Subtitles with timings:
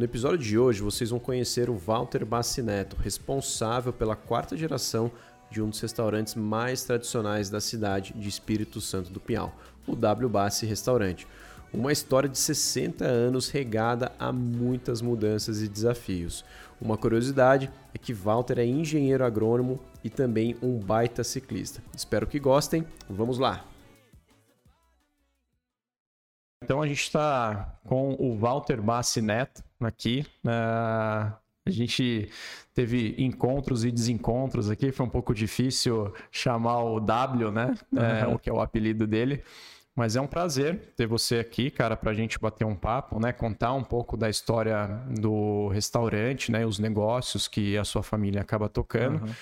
[0.00, 5.12] No episódio de hoje, vocês vão conhecer o Walter Bassineto, responsável pela quarta geração
[5.50, 9.54] de um dos restaurantes mais tradicionais da cidade de Espírito Santo do Pinhal,
[9.86, 11.28] o W Bassi Restaurante.
[11.70, 16.46] Uma história de 60 anos regada a muitas mudanças e desafios.
[16.80, 21.82] Uma curiosidade é que Walter é engenheiro agrônomo e também um baita ciclista.
[21.94, 22.86] Espero que gostem.
[23.06, 23.69] Vamos lá!
[26.62, 30.26] Então a gente está com o Walter Bassi Neto aqui.
[30.44, 31.32] Uh,
[31.66, 32.30] a gente
[32.74, 37.74] teve encontros e desencontros aqui, foi um pouco difícil chamar o W, né?
[37.96, 39.42] É, o que é o apelido dele.
[39.94, 43.32] Mas é um prazer ter você aqui, cara, para a gente bater um papo, né?
[43.32, 44.86] Contar um pouco da história
[45.18, 46.64] do restaurante, né?
[46.64, 49.22] Os negócios que a sua família acaba tocando.
[49.24, 49.32] Uhum.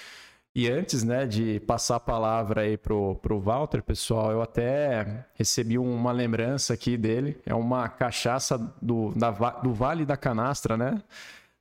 [0.54, 5.78] E antes, né, de passar a palavra aí pro, pro Walter, pessoal, eu até recebi
[5.78, 7.38] uma lembrança aqui dele.
[7.46, 11.02] É uma cachaça do, da, do Vale da Canastra, né?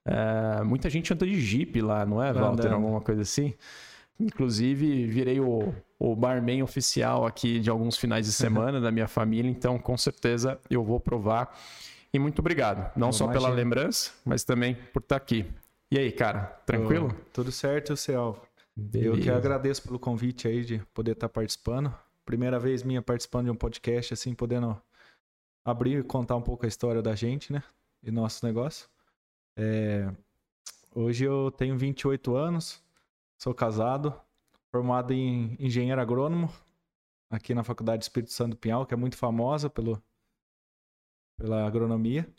[0.06, 2.68] É, muita gente anda de Jeep lá, não é, Walter?
[2.68, 2.74] Andando.
[2.74, 3.54] Alguma coisa assim.
[4.20, 9.50] Inclusive, virei o, o barman oficial aqui de alguns finais de semana da minha família,
[9.50, 11.56] então com certeza eu vou provar.
[12.12, 13.44] E muito obrigado, não eu só imagino.
[13.44, 15.46] pela lembrança, mas também por estar aqui.
[15.92, 17.14] E aí, cara, tranquilo?
[17.32, 18.47] Tudo certo, seu
[18.80, 19.08] Beleza.
[19.08, 21.92] Eu que agradeço pelo convite aí de poder estar participando.
[22.24, 24.80] Primeira vez minha participando de um podcast, assim, podendo
[25.66, 27.64] abrir e contar um pouco a história da gente, né?
[28.04, 28.88] E nosso negócio.
[29.58, 30.14] É...
[30.94, 32.84] Hoje eu tenho 28 anos,
[33.36, 34.14] sou casado,
[34.72, 36.48] formado em engenheiro agrônomo,
[37.32, 40.02] aqui na Faculdade Espírito Santo do Pinhal, que é muito famosa pelo,
[41.36, 42.32] pela agronomia.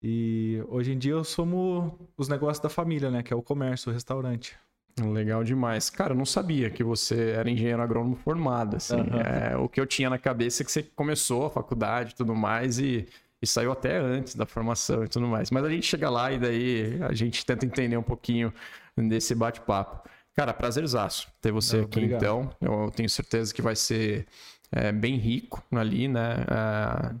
[0.00, 3.22] E hoje em dia eu somos os negócios da família, né?
[3.24, 4.56] Que é o comércio, o restaurante.
[5.00, 5.88] Legal demais.
[5.88, 8.76] Cara, eu não sabia que você era engenheiro agrônomo formado.
[8.76, 8.96] Assim.
[8.96, 9.20] Uhum.
[9.20, 12.34] É, o que eu tinha na cabeça é que você começou a faculdade e tudo
[12.34, 13.06] mais e,
[13.40, 15.50] e saiu até antes da formação e tudo mais.
[15.50, 18.52] Mas a gente chega lá e daí a gente tenta entender um pouquinho
[18.96, 20.08] desse bate-papo.
[20.34, 22.50] Cara, prazerzaço ter você aqui então.
[22.60, 24.26] Eu tenho certeza que vai ser
[24.72, 26.44] é, bem rico ali, né?
[26.48, 27.14] É,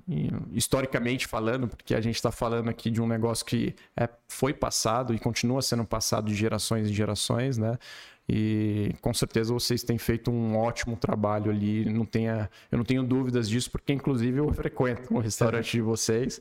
[0.52, 5.14] historicamente falando, porque a gente está falando aqui de um negócio que é, foi passado
[5.14, 7.78] e continua sendo passado de gerações em gerações, né?
[8.28, 11.84] E com certeza vocês têm feito um ótimo trabalho ali.
[11.84, 16.40] Não tenha, eu não tenho dúvidas disso, porque inclusive eu frequento o restaurante de vocês.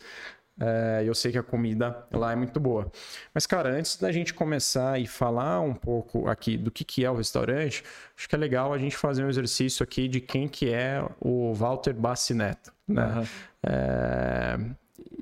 [0.64, 2.92] É, eu sei que a comida lá é muito boa.
[3.34, 7.10] Mas, cara, antes da gente começar e falar um pouco aqui do que, que é
[7.10, 7.84] o restaurante,
[8.16, 11.52] acho que é legal a gente fazer um exercício aqui de quem que é o
[11.56, 12.72] Walter Bassineto.
[12.88, 13.06] Né?
[13.06, 13.26] Uhum.
[13.64, 14.60] É,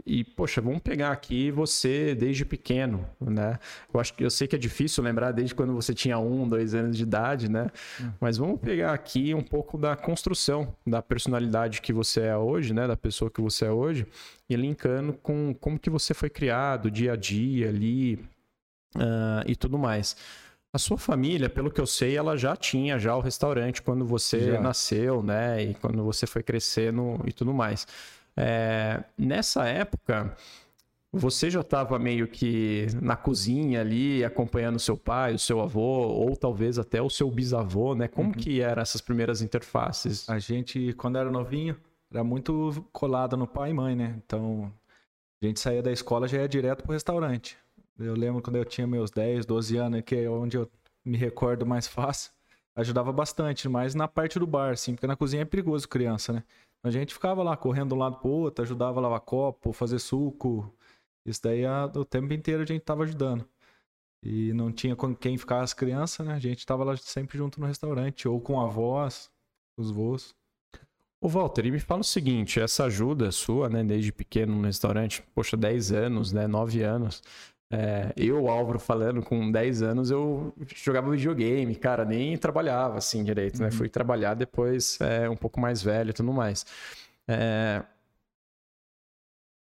[0.06, 3.60] e, poxa, vamos pegar aqui você desde pequeno, né?
[3.94, 6.74] Eu acho que eu sei que é difícil lembrar desde quando você tinha um, dois
[6.74, 7.68] anos de idade, né?
[8.02, 8.12] Hum.
[8.20, 12.88] Mas vamos pegar aqui um pouco da construção da personalidade que você é hoje, né?
[12.88, 14.08] Da pessoa que você é hoje,
[14.50, 18.16] e linkando com como que você foi criado, dia a dia ali
[18.96, 20.16] uh, e tudo mais.
[20.72, 24.54] A sua família, pelo que eu sei, ela já tinha já o restaurante quando você
[24.54, 24.62] já.
[24.62, 25.64] nasceu, né?
[25.64, 27.88] E quando você foi crescendo e tudo mais.
[28.42, 30.34] É, nessa época,
[31.12, 36.38] você já estava meio que na cozinha ali, acompanhando seu pai, o seu avô, ou
[36.38, 38.08] talvez até o seu bisavô, né?
[38.08, 38.34] Como uhum.
[38.34, 40.30] que eram essas primeiras interfaces?
[40.30, 41.76] A gente, quando era novinho,
[42.10, 44.16] era muito colado no pai e mãe, né?
[44.26, 44.72] Então,
[45.42, 47.58] a gente saía da escola já ia direto pro restaurante.
[48.00, 50.70] Eu lembro quando eu tinha meus 10, 12 anos, que é onde eu
[51.04, 52.32] me recordo mais fácil,
[52.74, 56.44] ajudava bastante, mas na parte do bar, assim, porque na cozinha é perigoso criança, né?
[56.84, 60.00] A gente ficava lá correndo de um lado pro outro, ajudava a lavar copo, fazer
[60.00, 60.74] suco.
[61.26, 61.64] Isso daí
[61.96, 63.48] o tempo inteiro a gente tava ajudando.
[64.24, 66.34] E não tinha com quem ficar as crianças, né?
[66.34, 69.32] A gente tava lá sempre junto no restaurante, ou com avós,
[69.78, 70.36] os voos.
[71.22, 75.22] Ô Walter, e me fala o seguinte, essa ajuda sua, né, desde pequeno no restaurante,
[75.36, 77.22] poxa, 10 anos, né, 9 anos,
[77.72, 83.60] é, eu, Álvaro, falando com 10 anos, eu jogava videogame, cara, nem trabalhava assim direito,
[83.60, 83.68] né?
[83.68, 83.72] uhum.
[83.72, 86.66] Fui trabalhar depois, é, um pouco mais velho e tudo mais.
[87.28, 87.84] É...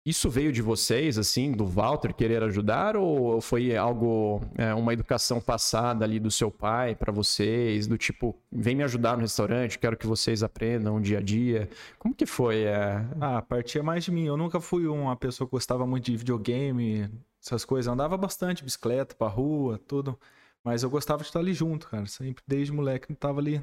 [0.05, 5.41] isso veio de vocês, assim, do Walter querer ajudar, ou foi algo, é, uma educação
[5.41, 9.97] passada ali do seu pai para vocês, do tipo, vem me ajudar no restaurante, quero
[9.97, 11.67] que vocês aprendam dia a dia?
[11.97, 12.65] Como que foi?
[12.65, 13.03] É...
[13.19, 14.25] Ah, partia mais de mim.
[14.25, 17.09] Eu nunca fui uma pessoa que gostava muito de videogame,
[17.47, 17.91] essas coisas.
[17.91, 20.17] andava bastante bicicleta pra rua, tudo.
[20.63, 22.05] Mas eu gostava de estar ali junto, cara.
[22.05, 23.61] Sempre, desde moleque, tava ali,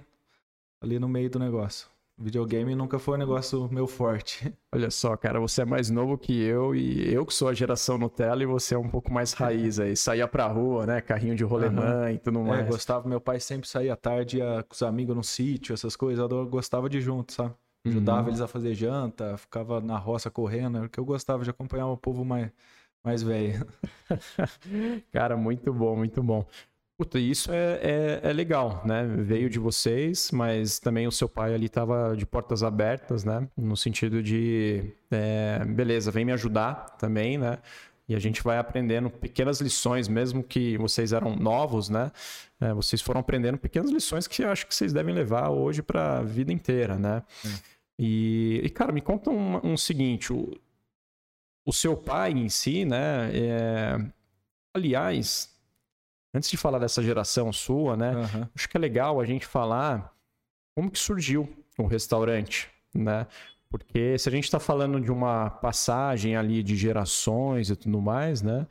[0.81, 1.89] ali no meio do negócio.
[2.17, 4.55] Videogame nunca foi um negócio meu forte.
[4.73, 7.99] Olha só, cara, você é mais novo que eu e eu que sou a geração
[7.99, 9.97] Nutella e você é um pouco mais raiz aí.
[9.97, 11.01] Saía pra rua, né?
[11.01, 12.11] Carrinho de rolemã uhum.
[12.11, 12.67] e tudo mais.
[12.67, 13.09] É, gostava.
[13.09, 16.31] Meu pai sempre saía à tarde ia com os amigos no sítio, essas coisas.
[16.31, 17.53] Eu gostava de junto, sabe?
[17.85, 18.29] Ajudava uhum.
[18.29, 20.79] eles a fazer janta, ficava na roça correndo.
[20.81, 22.51] Porque eu gostava de acompanhar o povo mais,
[23.05, 23.67] mais velho.
[25.13, 26.47] cara, muito bom, muito bom.
[26.97, 29.05] Puta, isso é, é, é, legal, né?
[29.05, 33.49] Veio de vocês, mas também o seu pai ali estava de portas abertas, né?
[33.57, 37.59] No sentido de, é, beleza, vem me ajudar também, né?
[38.09, 42.13] E a gente vai aprendendo pequenas lições, mesmo que vocês eram novos, né?
[42.61, 46.19] É, vocês foram aprendendo pequenas lições que eu acho que vocês devem levar hoje para
[46.19, 47.25] a vida inteira, né?
[47.99, 50.57] E, e, cara, me conta um, um seguinte: o,
[51.65, 53.31] o, seu pai em si, né?
[53.33, 53.99] É,
[54.75, 55.55] aliás,
[56.33, 58.13] antes de falar dessa geração sua, né?
[58.13, 58.49] Uhum.
[58.55, 60.15] Acho que é legal a gente falar
[60.75, 63.27] como que surgiu o restaurante, né?
[63.71, 68.43] Porque se a gente está falando de uma passagem ali de gerações e tudo mais,
[68.43, 68.67] né?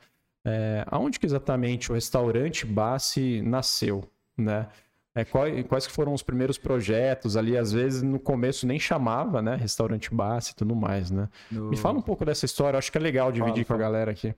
[0.46, 4.04] É, aonde que exatamente o restaurante Bassi nasceu,
[4.36, 4.68] né?
[5.16, 7.56] É, quais, quais foram os primeiros projetos ali?
[7.56, 9.54] Às vezes no começo nem chamava, né?
[9.54, 11.28] Restaurante Bassi e tudo mais, né?
[11.50, 11.70] No...
[11.70, 14.10] Me fala um pouco dessa história, acho que é legal dividir fala, com a galera
[14.10, 14.34] aqui.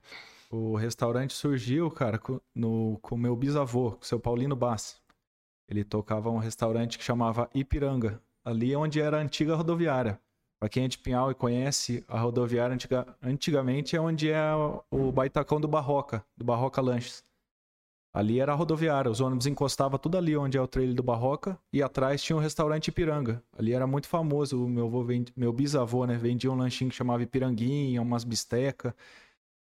[0.51, 4.97] O restaurante surgiu, cara, com, no, com meu bisavô, com o seu Paulino Bassi.
[5.67, 10.19] Ele tocava um restaurante que chamava Ipiranga, ali onde era a antiga rodoviária.
[10.59, 14.41] Para quem é de Pinhal e conhece, a rodoviária antiga, antigamente é onde é
[14.89, 17.23] o baitacão do Barroca, do Barroca Lanches.
[18.17, 21.55] Ali era a rodoviária, os ônibus encostavam tudo ali onde é o trailer do Barroca
[21.71, 23.43] e atrás tinha o um restaurante Ipiranga.
[23.55, 25.31] Ali era muito famoso, o meu, vend...
[25.35, 28.91] meu bisavô, né, vendia um lanchinho que chamava Ipiranguinha, umas bistecas.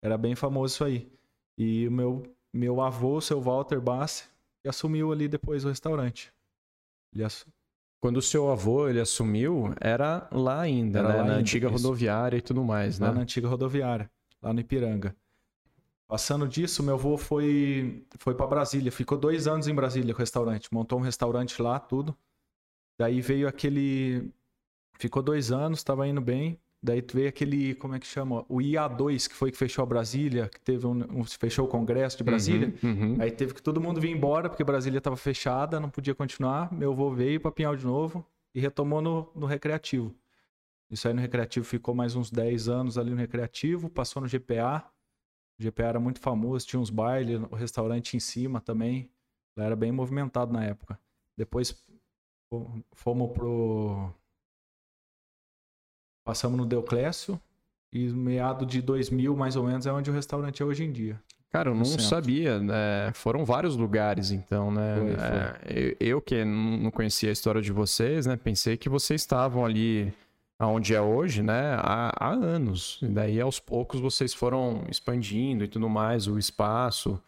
[0.02, 1.12] Era bem famoso isso aí.
[1.58, 2.24] E o meu,
[2.54, 4.24] meu avô, o seu Walter Bassi,
[4.66, 6.32] assumiu ali depois o restaurante.
[7.26, 7.46] Ass...
[8.00, 11.14] Quando o seu avô ele assumiu, era lá ainda, era né?
[11.14, 11.76] Lá na ainda, antiga isso.
[11.76, 13.12] rodoviária e tudo mais, lá né?
[13.12, 14.10] Lá na antiga rodoviária,
[14.42, 15.14] lá no Ipiranga.
[16.08, 18.92] Passando disso, meu avô foi, foi para Brasília.
[18.92, 20.72] Ficou dois anos em Brasília com o restaurante.
[20.72, 22.16] Montou um restaurante lá, tudo.
[23.00, 24.32] Daí veio aquele.
[25.00, 26.60] Ficou dois anos, estava indo bem.
[26.82, 28.46] Daí veio aquele, como é que chama?
[28.48, 32.16] O IA2, que foi que fechou a Brasília, que teve um, um fechou o Congresso
[32.18, 32.74] de uhum, Brasília.
[32.84, 33.18] Uhum, uhum.
[33.20, 36.72] Aí teve que todo mundo vir embora, porque Brasília estava fechada, não podia continuar.
[36.72, 38.24] Meu avô veio para Pinhal de novo
[38.54, 40.14] e retomou no, no Recreativo.
[40.92, 44.86] Isso aí no Recreativo ficou mais uns 10 anos ali no Recreativo, passou no GPA.
[45.60, 49.10] O GPA era muito famoso, tinha uns bailes, o restaurante em cima também.
[49.58, 51.00] Era bem movimentado na época.
[51.38, 51.84] Depois
[52.94, 54.14] fomos pro
[56.26, 57.40] Passamos no Deoclésio
[57.94, 61.22] e meado de 2000, mais ou menos, é onde o restaurante é hoje em dia.
[61.52, 62.04] Cara, eu não centro.
[62.04, 63.12] sabia, né?
[63.14, 64.96] Foram vários lugares, então, né?
[64.98, 65.92] Foi, foi.
[65.92, 68.36] É, eu, que não conhecia a história de vocês, né?
[68.36, 70.12] Pensei que vocês estavam ali
[70.60, 71.76] onde é hoje, né?
[71.80, 73.00] Há, há anos.
[73.02, 77.22] E daí, aos poucos, vocês foram expandindo e tudo mais, o espaço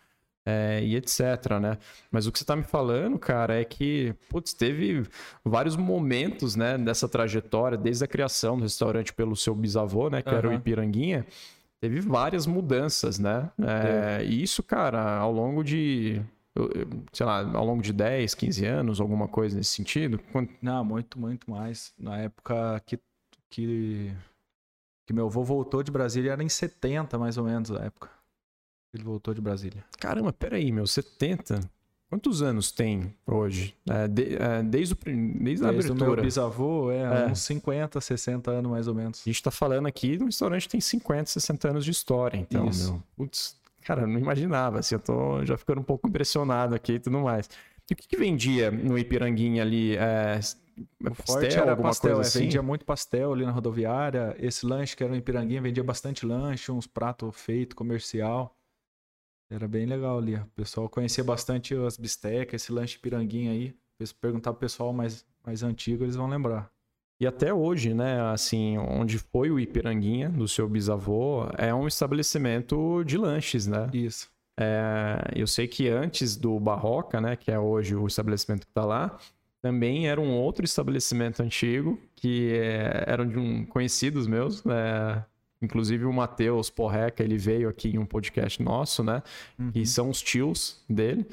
[0.47, 1.77] é, e etc, né?
[2.09, 5.05] Mas o que você está me falando, cara, é que, putz, teve
[5.43, 10.29] vários momentos, né, dessa trajetória, desde a criação do restaurante pelo seu bisavô, né, que
[10.29, 10.37] uhum.
[10.37, 11.25] era o Ipiranguinha,
[11.81, 13.51] teve várias mudanças, né?
[13.59, 16.21] É, e isso, cara, ao longo de,
[17.11, 20.17] sei lá, ao longo de 10, 15 anos, alguma coisa nesse sentido?
[20.61, 21.91] Não, muito, muito mais.
[21.99, 22.97] Na época que,
[23.49, 24.13] que,
[25.05, 28.09] que meu avô voltou de Brasília, era em 70, mais ou menos, na época.
[28.93, 29.83] Ele voltou de Brasília.
[29.99, 31.59] Caramba, peraí, meu, 70?
[32.09, 33.75] Quantos anos tem hoje?
[33.89, 36.11] É, de, é, desde, o, desde, desde a abertura.
[36.11, 39.21] o meu bisavô, é, é, uns 50, 60 anos mais ou menos.
[39.25, 42.37] A gente tá falando aqui um restaurante que tem 50, 60 anos de história.
[42.37, 42.93] Então, Isso.
[42.93, 46.99] meu, putz, cara, não imaginava, assim, eu tô já ficando um pouco impressionado aqui e
[46.99, 47.49] tudo mais.
[47.89, 49.97] E o que, que vendia no Ipiranguinha ali?
[49.97, 50.39] É,
[51.01, 52.39] o forte era pastel, é, assim?
[52.39, 54.35] vendia muito pastel ali na rodoviária.
[54.39, 58.55] Esse lanche que era no Ipiranguinha vendia bastante lanche, uns pratos feitos, comercial.
[59.49, 60.35] Era bem legal ali.
[60.35, 63.75] O pessoal conhecia bastante as bistecas, esse lanche piranguinha aí.
[64.03, 66.71] Se perguntar pro pessoal mais, mais antigo, eles vão lembrar.
[67.19, 73.03] E até hoje, né, assim, onde foi o Ipiranguinha, do seu bisavô, é um estabelecimento
[73.03, 73.89] de lanches, né?
[73.91, 74.29] Isso.
[74.59, 78.85] É, eu sei que antes do Barroca, né, que é hoje o estabelecimento que está
[78.85, 79.17] lá,
[79.61, 85.23] também era um outro estabelecimento antigo, que é, eram de um conhecidos meus, né,
[85.61, 89.23] Inclusive o Matheus Porreca, ele veio aqui em um podcast nosso, né?
[89.57, 89.71] Uhum.
[89.71, 91.25] Que são os tios dele.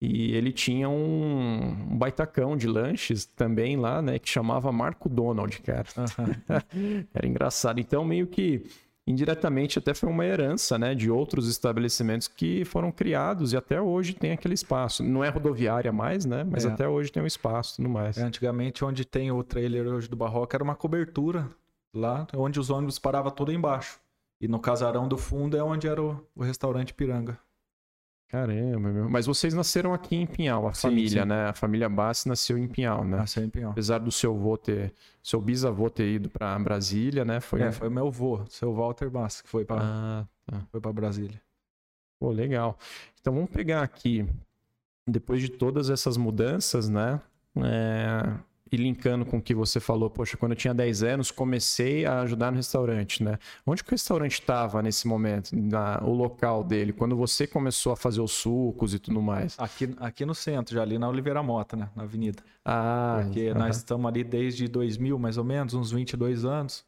[0.00, 4.18] E ele tinha um, um baitacão de lanches também lá, né?
[4.18, 5.86] Que chamava Marco Donald, cara.
[5.96, 7.04] Uhum.
[7.12, 7.80] Era engraçado.
[7.80, 8.62] Então, meio que
[9.06, 10.94] indiretamente até foi uma herança, né?
[10.94, 15.02] De outros estabelecimentos que foram criados e até hoje tem aquele espaço.
[15.02, 16.44] Não é rodoviária mais, né?
[16.44, 16.68] Mas é.
[16.68, 18.18] até hoje tem um espaço tudo mais.
[18.18, 21.48] É, antigamente, onde tem o trailer hoje do Barroca, era uma cobertura
[21.94, 24.00] lá, onde os ônibus paravam tudo embaixo.
[24.40, 27.38] E no casarão do fundo é onde era o, o restaurante Piranga.
[28.28, 29.08] Caramba, meu.
[29.08, 31.28] Mas vocês nasceram aqui em Pinhal, a sim, família, sim.
[31.28, 31.48] né?
[31.48, 33.18] A família Bassi nasceu em Pinhal, né?
[33.18, 33.70] Nasceu em Pinhal.
[33.70, 34.92] Apesar do seu avô ter,
[35.22, 37.38] seu bisavô ter ido para Brasília, né?
[37.40, 40.60] Foi É, foi meu avô, seu Walter Bassi, que foi para ah, tá.
[40.72, 41.40] foi para Brasília.
[42.18, 42.76] Pô, legal.
[43.20, 44.26] Então vamos pegar aqui
[45.06, 47.20] depois de todas essas mudanças, né?
[47.58, 48.34] É,
[48.70, 52.20] e linkando com o que você falou, poxa, quando eu tinha 10 anos, comecei a
[52.22, 53.38] ajudar no restaurante, né?
[53.64, 55.50] Onde que o restaurante estava nesse momento?
[55.54, 59.56] Na, o local dele, quando você começou a fazer os sucos e tudo mais?
[59.58, 61.88] Aqui, aqui no centro, já ali na Oliveira Mota, né?
[61.94, 62.42] Na avenida.
[62.64, 63.58] Ah, Porque uh -huh.
[63.58, 66.84] nós estamos ali desde 2000, mais ou menos, uns 22 anos.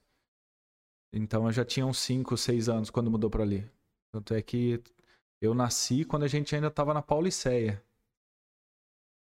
[1.13, 3.65] Então eu já tinha uns 5, 6 anos quando mudou para ali.
[4.13, 4.83] Tanto é que
[5.41, 7.83] eu nasci quando a gente ainda estava na Pauliceia.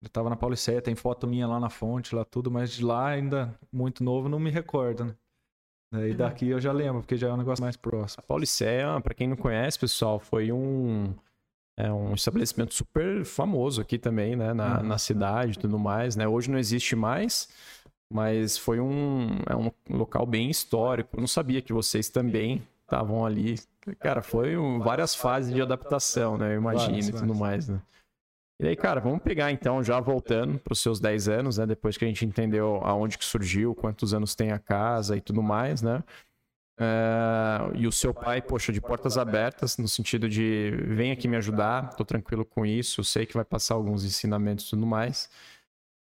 [0.01, 3.08] Eu tava na Pauliceia, tem foto minha lá na fonte, lá tudo, mas de lá
[3.08, 6.10] ainda muito novo não me recordo, né?
[6.10, 8.22] E daqui eu já lembro, porque já é um negócio mais próximo.
[8.24, 11.13] A Pauliceia, para quem não conhece, pessoal, foi um,
[11.77, 14.54] é um estabelecimento super famoso aqui também, né?
[14.54, 14.88] Na, uhum.
[14.88, 16.27] na cidade e tudo mais, né?
[16.27, 17.48] Hoje não existe mais,
[18.12, 21.16] mas foi um, é um local bem histórico.
[21.16, 23.56] Eu não sabia que vocês também estavam ali.
[24.00, 26.54] Cara, foi um, várias fases de adaptação, né?
[26.54, 27.82] Eu imagino e tudo mais, né?
[28.60, 31.66] E aí, cara, vamos pegar então, já voltando para os seus 10 anos, né?
[31.68, 35.44] Depois que a gente entendeu aonde que surgiu, quantos anos tem a casa e tudo
[35.44, 36.04] mais, né?
[36.80, 41.36] Uh, e o seu pai, poxa, de portas abertas, no sentido de vem aqui me
[41.38, 45.30] ajudar, tô tranquilo com isso, sei que vai passar alguns ensinamentos e tudo mais.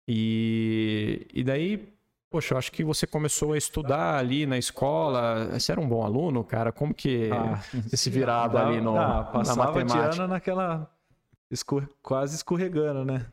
[0.08, 1.92] E, e daí,
[2.30, 5.50] poxa, eu acho que você começou a estudar ali na escola.
[5.52, 6.72] Você era um bom aluno, cara?
[6.72, 10.26] Como que ah, você se virava ali no, ah, na matemática?
[10.26, 10.90] naquela
[11.50, 13.32] escor quase escorregando, né?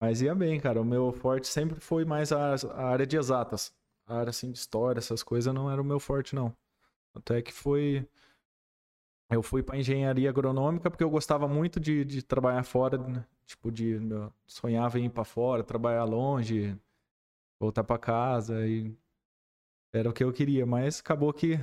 [0.00, 0.80] Mas ia bem, cara.
[0.80, 3.72] O meu forte sempre foi mais a, a, área de exatas.
[4.06, 6.54] A área assim de história, essas coisas não era o meu forte, não.
[7.14, 8.08] Até que foi.
[9.30, 13.24] Eu fui para engenharia agronômica porque eu gostava muito de, de trabalhar fora, né?
[13.46, 13.98] tipo, de.
[14.46, 16.76] sonhava em ir para fora, trabalhar longe,
[17.58, 18.94] voltar para casa e.
[19.92, 21.58] Era o que eu queria, mas acabou que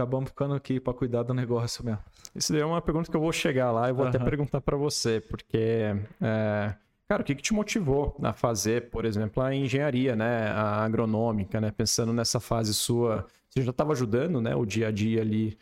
[0.00, 2.00] acabamos ficando aqui para cuidar do negócio mesmo.
[2.34, 4.08] Isso daí é uma pergunta que eu vou chegar lá e vou uhum.
[4.08, 6.74] até perguntar para você, porque, é,
[7.06, 11.60] cara, o que, que te motivou a fazer, por exemplo, a engenharia, né, a agronômica,
[11.60, 15.58] né, pensando nessa fase sua, você já estava ajudando, né, o dia a dia ali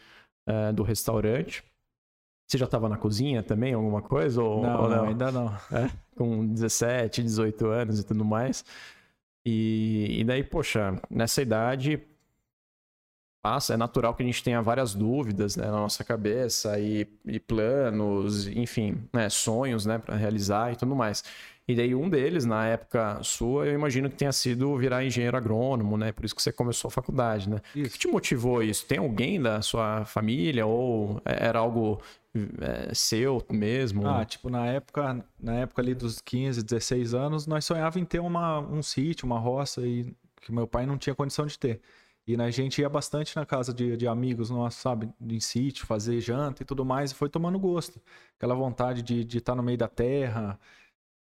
[0.47, 1.65] é, do restaurante,
[2.47, 4.43] você já estava na cozinha também, alguma coisa?
[4.43, 4.97] Ou, não, ou não?
[4.97, 5.49] não, ainda não.
[5.71, 8.65] É, com 17, 18 anos e tudo mais.
[9.45, 12.01] E, e daí, poxa, nessa idade,
[13.43, 17.39] passa, é natural que a gente tenha várias dúvidas né, na nossa cabeça e, e
[17.39, 21.23] planos, enfim, né, sonhos né, para realizar e tudo mais.
[21.69, 25.99] E daí um deles, na época sua, eu imagino que tenha sido virar engenheiro agrônomo,
[25.99, 26.13] né?
[26.13, 27.61] Por isso que você começou a faculdade, né?
[27.75, 27.89] Isso.
[27.89, 28.87] O que te motivou isso?
[28.87, 32.01] Tem alguém da sua família ou era algo
[32.35, 34.09] é, seu mesmo?
[34.09, 38.21] Ah, tipo, na época, na época ali dos 15, 16 anos, nós sonhávamos em ter
[38.21, 41.83] uma, um sítio, uma roça e que meu pai não tinha condição de ter.
[42.29, 45.87] E né, a gente ia bastante na casa de, de amigos nossos, sabe, em sítio,
[45.87, 47.99] fazer janta e tudo mais, e foi tomando gosto.
[48.37, 50.61] Aquela vontade de estar tá no meio da terra,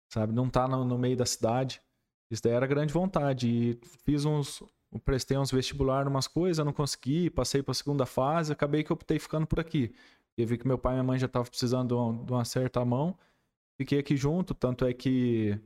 [0.08, 1.82] sabe, não estar tá no, no, meio da cidade.
[2.30, 3.48] Isso daí era grande vontade.
[3.50, 4.64] E fiz uns.
[5.04, 9.18] Prestei uns vestibular umas coisas, não consegui, passei para a segunda fase, acabei que optei
[9.18, 9.96] ficando por aqui.
[10.38, 12.46] Eu vi que meu pai e minha mãe já estavam precisando de uma, de uma
[12.46, 13.18] certa mão,
[13.78, 15.60] fiquei aqui junto, tanto é que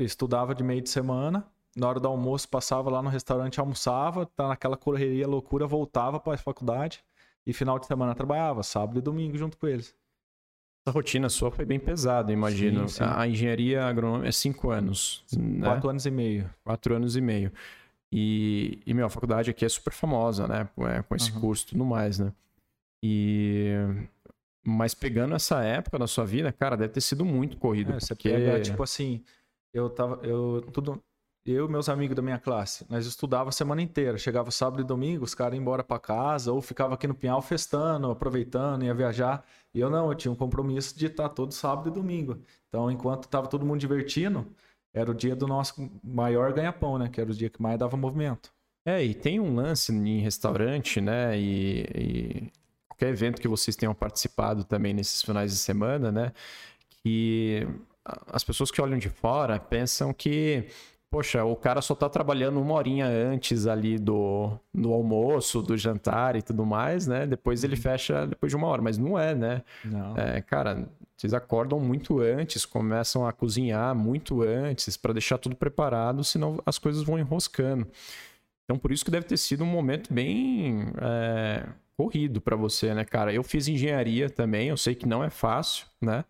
[0.00, 4.48] estudava de meio de semana na hora do almoço passava lá no restaurante, almoçava, tá
[4.48, 7.02] naquela correria loucura, voltava para a faculdade
[7.46, 9.94] e final de semana trabalhava, sábado e domingo junto com eles.
[10.86, 12.88] Essa rotina sua foi bem pesada, imagino.
[12.88, 13.04] Sim, sim.
[13.04, 15.24] A engenharia agronômica é cinco anos.
[15.34, 15.66] Né?
[15.66, 16.50] Quatro anos e meio.
[16.62, 17.50] Quatro anos e meio.
[18.12, 20.68] E, e meu, a faculdade aqui é super famosa, né?
[20.94, 21.40] É, com esse uhum.
[21.40, 22.32] curso e tudo mais, né?
[23.02, 23.72] E...
[24.66, 27.92] Mas pegando essa época da sua vida, cara, deve ter sido muito corrido.
[27.92, 28.04] É, porque...
[28.06, 29.24] Você pega, tipo assim,
[29.72, 30.24] eu tava...
[30.24, 31.02] Eu, tudo,
[31.52, 34.16] eu e meus amigos da minha classe, nós estudava a semana inteira.
[34.16, 37.42] Chegava sábado e domingo, os caras iam embora para casa ou ficava aqui no Pinhal
[37.42, 39.44] festando, aproveitando, ia viajar.
[39.74, 42.38] E eu não, eu tinha um compromisso de estar todo sábado e domingo.
[42.68, 44.46] Então, enquanto tava todo mundo divertindo,
[44.94, 47.08] era o dia do nosso maior ganha-pão, né?
[47.08, 48.50] Que era o dia que mais dava movimento.
[48.86, 51.38] É, e tem um lance em restaurante, né?
[51.38, 52.52] E, e,
[52.88, 56.32] qualquer evento que vocês tenham participado também nesses finais de semana, né?
[57.02, 57.66] Que
[58.26, 60.68] as pessoas que olham de fora pensam que
[61.14, 66.34] poxa, o cara só tá trabalhando uma horinha antes ali do, do almoço, do jantar
[66.34, 67.24] e tudo mais, né?
[67.24, 67.82] Depois ele uhum.
[67.82, 69.62] fecha depois de uma hora, mas não é, né?
[69.84, 70.18] Não.
[70.18, 76.24] É, cara, vocês acordam muito antes, começam a cozinhar muito antes para deixar tudo preparado,
[76.24, 77.86] senão as coisas vão enroscando.
[78.64, 81.64] Então, por isso que deve ter sido um momento bem é,
[81.96, 83.32] corrido para você, né, cara?
[83.32, 86.24] Eu fiz engenharia também, eu sei que não é fácil, né?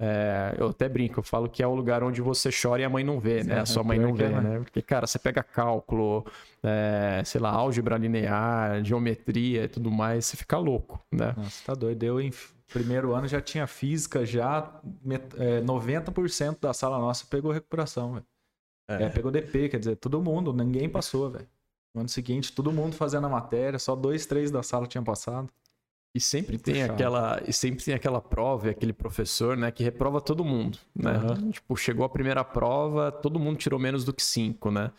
[0.00, 2.88] É, eu até brinco, eu falo que é o lugar onde você chora e a
[2.88, 3.60] mãe não vê, né?
[3.60, 4.58] a sua mãe não vê, é, né?
[4.60, 6.24] Porque, cara, você pega cálculo,
[6.62, 11.34] é, sei lá, álgebra linear, geometria e tudo mais, você fica louco, né?
[11.36, 12.04] Nossa, tá doido.
[12.04, 12.32] Eu, em
[12.72, 14.80] primeiro ano, já tinha física, já
[15.36, 18.26] é, 90% da sala nossa pegou recuperação, velho.
[18.88, 19.02] É.
[19.04, 19.08] é.
[19.08, 21.48] pegou DP, quer dizer, todo mundo, ninguém passou, velho.
[21.92, 25.50] No ano seguinte, todo mundo fazendo a matéria, só dois, três da sala tinham passado.
[26.18, 30.20] E sempre tem aquela, e sempre tem aquela prova e aquele professor, né, que reprova
[30.20, 31.16] todo mundo, né?
[31.16, 31.50] Uhum.
[31.52, 34.90] Tipo, chegou a primeira prova, todo mundo tirou menos do que cinco, né?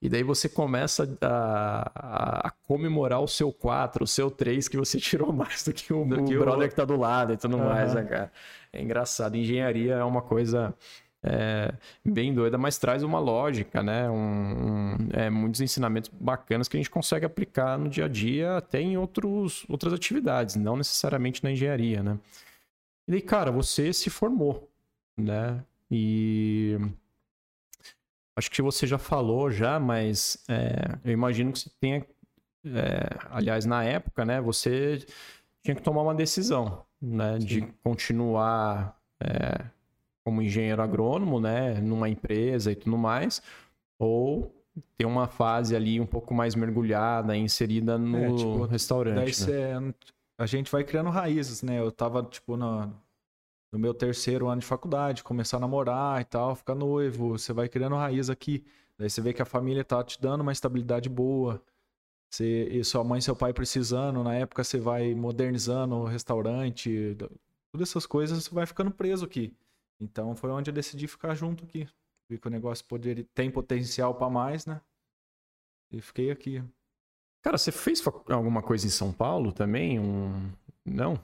[0.00, 4.76] E daí você começa a, a, a comemorar o seu 4, o seu 3, que
[4.76, 6.68] você tirou mais do que o, do que o brother o...
[6.68, 7.64] que tá do lado e tudo uhum.
[7.64, 8.30] mais, né, cara?
[8.70, 9.36] É engraçado.
[9.36, 10.74] Engenharia é uma coisa
[11.22, 14.08] é, bem doida, mas traz uma lógica, né?
[14.08, 18.56] Um, um, é, muitos ensinamentos bacanas que a gente consegue aplicar no dia a dia,
[18.56, 22.18] até em outros, outras atividades, não necessariamente na engenharia, né?
[23.06, 24.70] E daí, cara, você se formou,
[25.16, 25.62] né?
[25.90, 26.78] E
[28.36, 32.06] acho que você já falou já, mas é, eu imagino que você tenha,
[32.64, 34.40] é, aliás, na época, né?
[34.40, 35.04] Você
[35.64, 37.40] tinha que tomar uma decisão, né?
[37.40, 37.46] Sim.
[37.46, 39.64] De continuar é,
[40.28, 43.40] como engenheiro agrônomo, né, numa empresa e tudo mais,
[43.98, 44.54] ou
[44.94, 49.16] ter uma fase ali um pouco mais mergulhada, inserida no é, tipo, restaurante.
[49.16, 49.32] Daí né?
[49.32, 49.94] cê,
[50.36, 51.80] a gente vai criando raízes, né?
[51.80, 52.94] Eu tava, tipo, no,
[53.72, 57.66] no meu terceiro ano de faculdade, começar a namorar e tal, ficar noivo, você vai
[57.66, 58.62] criando raiz aqui.
[58.98, 61.62] Daí você vê que a família tá te dando uma estabilidade boa.
[62.30, 67.16] Você, e sua mãe e seu pai precisando, na época você vai modernizando o restaurante,
[67.72, 69.54] todas essas coisas, você vai ficando preso aqui.
[70.00, 71.88] Então foi onde eu decidi ficar junto aqui.
[72.28, 74.80] Vi que o negócio poderia, tem potencial para mais, né?
[75.90, 76.62] E fiquei aqui.
[77.42, 79.98] Cara, você fez alguma coisa em São Paulo também?
[79.98, 80.50] Um...
[80.84, 81.18] Não?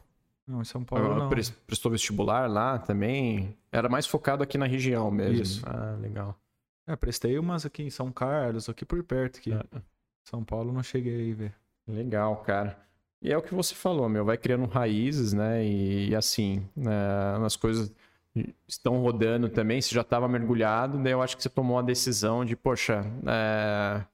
[0.47, 1.29] Não, em São Paulo não.
[1.67, 3.57] Prestou vestibular lá também?
[3.73, 5.43] Era mais focado aqui na região mesmo.
[5.43, 5.63] Isso.
[5.67, 6.39] Ah, legal.
[6.87, 9.39] É, prestei umas aqui em São Carlos, aqui por perto.
[9.39, 9.53] Aqui.
[9.53, 9.63] É.
[10.25, 11.55] São Paulo não cheguei aí ver.
[11.87, 12.79] Legal, cara.
[13.21, 15.65] E é o que você falou, meu, vai criando raízes, né?
[15.65, 16.93] E, e assim, né,
[17.45, 17.91] as coisas
[18.67, 22.45] estão rodando também, você já estava mergulhado, daí eu acho que você tomou a decisão
[22.45, 24.05] de, poxa, é,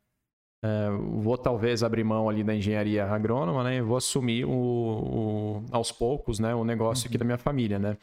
[0.62, 3.76] é, vou talvez abrir mão ali da engenharia agrônoma, né?
[3.76, 7.08] E vou assumir o, o, aos poucos, né, o negócio uhum.
[7.08, 7.96] aqui da minha família, né?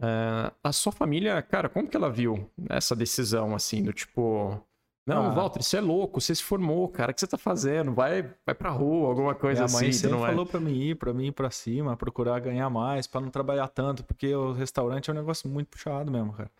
[0.00, 4.60] É, a sua família, cara, como que ela viu essa decisão, assim, do tipo,
[5.08, 5.30] não, ah.
[5.30, 7.92] Walter, você é louco, você se formou, cara, o que você tá fazendo?
[7.92, 9.98] Vai, vai pra rua, alguma coisa Minha mãe assim.
[9.98, 10.30] Sempre não é?
[10.30, 13.68] falou pra mim ir, pra mim ir pra cima, procurar ganhar mais, para não trabalhar
[13.68, 16.50] tanto, porque o restaurante é um negócio muito puxado mesmo, cara.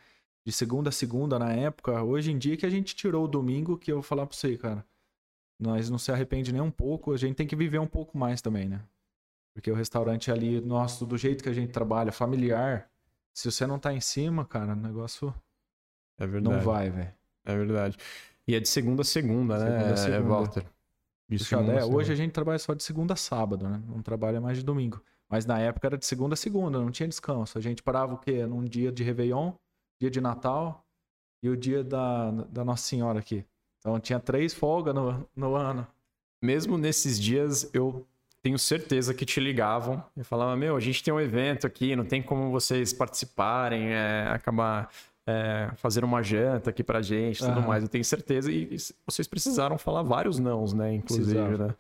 [0.47, 3.77] De segunda a segunda na época, hoje em dia que a gente tirou o domingo,
[3.77, 4.85] que eu vou falar pra você, cara.
[5.61, 8.41] Nós não se arrepende nem um pouco, a gente tem que viver um pouco mais
[8.41, 8.81] também, né?
[9.53, 12.89] Porque o restaurante ali, nosso, do jeito que a gente trabalha, familiar,
[13.35, 15.35] se você não tá em cima, cara, o negócio
[16.17, 16.57] é verdade.
[16.57, 17.13] não vai, velho.
[17.45, 17.97] É verdade.
[18.49, 20.23] E é de segunda a segunda, né, segunda a segunda.
[20.23, 20.65] Walter?
[21.29, 23.83] De segunda é, hoje a gente trabalha só de segunda a sábado, né?
[23.87, 25.03] Não trabalha mais de domingo.
[25.29, 27.59] Mas na época era de segunda a segunda, não tinha descanso.
[27.59, 28.47] A gente parava o quê?
[28.47, 29.53] Num dia de Réveillon,
[30.01, 30.83] dia de Natal
[31.43, 33.45] e o dia da, da Nossa Senhora aqui.
[33.79, 35.87] Então tinha três folgas no, no ano.
[36.43, 38.07] Mesmo nesses dias, eu
[38.43, 42.07] tenho certeza que te ligavam e falavam: Meu, a gente tem um evento aqui, não
[42.07, 44.91] tem como vocês participarem, é, acabar
[45.29, 47.83] é, fazer uma janta aqui pra gente tudo mais.
[47.83, 48.51] Eu tenho certeza.
[48.51, 50.95] E, e, vocês precisaram falar vários nãos, né?
[50.95, 51.69] Inclusive, Precisava.
[51.69, 51.75] né?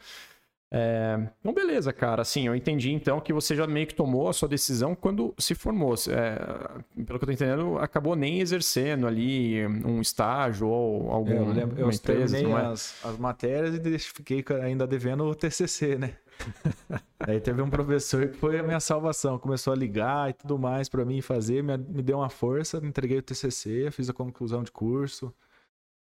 [0.70, 2.20] É, então, beleza, cara.
[2.20, 5.54] Assim, eu entendi então que você já meio que tomou a sua decisão quando se
[5.54, 5.94] formou.
[6.11, 11.32] É, pelo que eu tô entendendo, acabou nem exercendo ali um estágio ou algum.
[11.32, 12.66] Eu, lembro, eu empresa, é?
[12.66, 16.12] as, as matérias e fiquei ainda devendo o TCC, né?
[17.20, 19.38] Aí teve um professor que foi a minha salvação.
[19.38, 23.18] Começou a ligar e tudo mais para mim fazer, me, me deu uma força, entreguei
[23.18, 25.35] o TCC, fiz a conclusão de curso,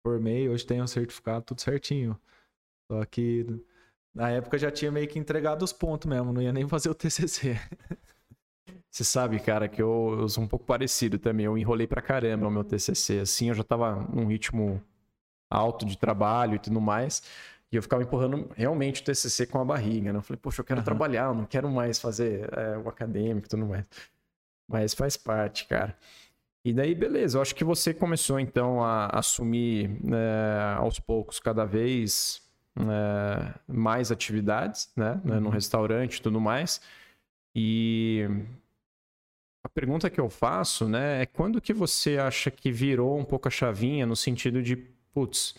[0.07, 2.19] formei, hoje tenho o um certificado, tudo certinho.
[2.91, 3.47] Só que
[4.15, 6.95] na época já tinha meio que entregado os pontos mesmo, não ia nem fazer o
[6.95, 7.57] TCC.
[8.91, 11.47] Você sabe, cara, que eu, eu, sou um pouco parecido também.
[11.47, 13.19] Eu enrolei pra caramba o meu TCC.
[13.19, 14.81] Assim, eu já tava num ritmo
[15.51, 17.21] alto de trabalho e tudo mais.
[17.75, 20.19] E eu ficava empurrando realmente o TCC com a barriga, né?
[20.19, 20.85] Eu falei, poxa, eu quero uhum.
[20.85, 23.85] trabalhar, eu não quero mais fazer é, o acadêmico e tudo mais.
[24.69, 25.97] Mas faz parte, cara.
[26.65, 31.65] E daí, beleza, eu acho que você começou então a assumir né, aos poucos cada
[31.65, 32.41] vez
[32.77, 35.21] é, mais atividades, né?
[35.25, 35.41] Uhum.
[35.41, 36.81] No restaurante e tudo mais.
[37.57, 38.25] E
[39.65, 43.49] a pergunta que eu faço, né, é quando que você acha que virou um pouco
[43.49, 44.77] a chavinha no sentido de,
[45.13, 45.55] putz,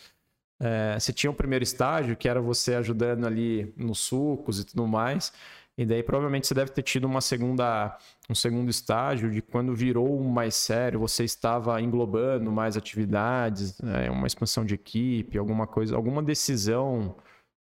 [0.60, 4.88] é, você tinha o primeiro estágio, que era você ajudando ali nos sucos e tudo
[4.88, 5.34] mais,
[5.78, 7.98] e daí provavelmente você deve ter tido uma segunda,
[8.30, 14.26] um segundo estágio de quando virou mais sério, você estava englobando mais atividades, é, uma
[14.26, 17.16] expansão de equipe, alguma coisa, alguma decisão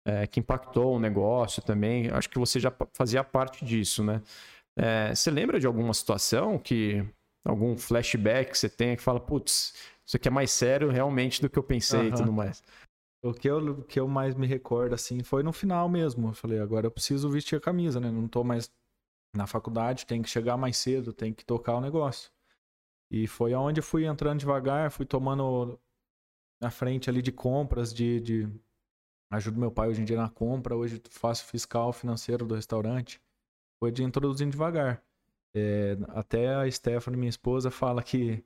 [0.07, 2.09] é, que impactou o negócio também.
[2.11, 4.23] Acho que você já fazia parte disso, né?
[4.79, 7.05] É, você lembra de alguma situação que
[7.45, 9.75] algum flashback que você tem que fala, putz,
[10.09, 12.09] isso aqui é mais sério realmente do que eu pensei uhum.
[12.09, 12.63] e tudo mais?
[13.23, 16.29] O que, eu, o que eu mais me recordo, assim, foi no final mesmo.
[16.29, 18.11] Eu falei, agora eu preciso vestir a camisa, né?
[18.11, 18.73] Não tô mais
[19.37, 22.31] na faculdade, tem que chegar mais cedo, tem que tocar o negócio.
[23.11, 25.79] E foi aonde eu fui entrando devagar, fui tomando
[26.61, 28.49] na frente ali de compras, de, de...
[29.31, 33.21] ajudo meu pai hoje em dia na compra, hoje faço fiscal financeiro do restaurante
[33.79, 35.03] foi de introduzindo devagar.
[35.55, 38.45] É, até a Stephanie, minha esposa, fala que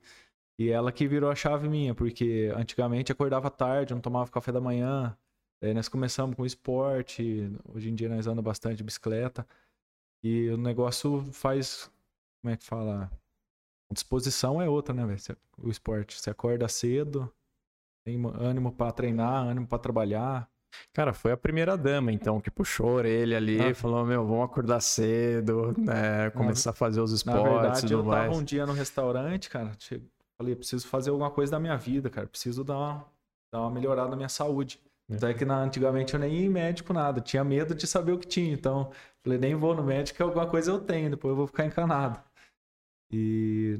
[0.57, 4.61] e ela que virou a chave minha, porque antigamente acordava tarde, não tomava café da
[4.61, 5.17] manhã.
[5.61, 9.47] Aí nós começamos com esporte, hoje em dia nós andamos bastante de bicicleta.
[10.23, 11.91] E o negócio faz,
[12.41, 13.11] como é que fala?
[13.89, 15.37] A disposição é outra, né, velho?
[15.57, 16.19] O esporte.
[16.19, 17.31] Você acorda cedo,
[18.05, 20.49] tem ânimo para treinar, ânimo para trabalhar.
[20.91, 23.75] Cara, foi a primeira dama, então, que puxou a orelha ali, ah.
[23.75, 26.29] falou: Meu, vamos acordar cedo, né?
[26.31, 27.43] Começar a fazer os esportes.
[27.43, 29.71] Na verdade, eu tava um dia no restaurante, cara.
[30.37, 32.27] Falei: Preciso fazer alguma coisa da minha vida, cara.
[32.27, 33.05] Preciso dar uma,
[33.53, 34.81] dar uma melhorada na minha saúde.
[35.09, 35.15] É.
[35.15, 38.19] Até que na, antigamente eu nem ia em médico nada, tinha medo de saber o
[38.19, 38.53] que tinha.
[38.53, 38.91] Então,
[39.23, 42.21] falei: Nem vou no médico, alguma coisa eu tenho, depois eu vou ficar encanado.
[43.11, 43.79] E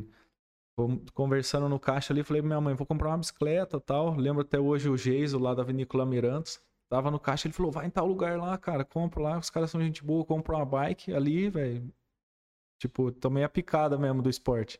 [1.14, 4.16] conversando no caixa ali, falei minha mãe, vou comprar uma bicicleta tal.
[4.16, 6.62] Lembro até hoje o Geiso lá da Vinícola Mirantes.
[6.90, 9.72] Tava no caixa, ele falou, vai em tal lugar lá, cara, compra lá, os caras
[9.72, 11.92] são gente boa, compra uma bike ali, velho.
[12.80, 14.80] Tipo, tomei a picada mesmo do esporte.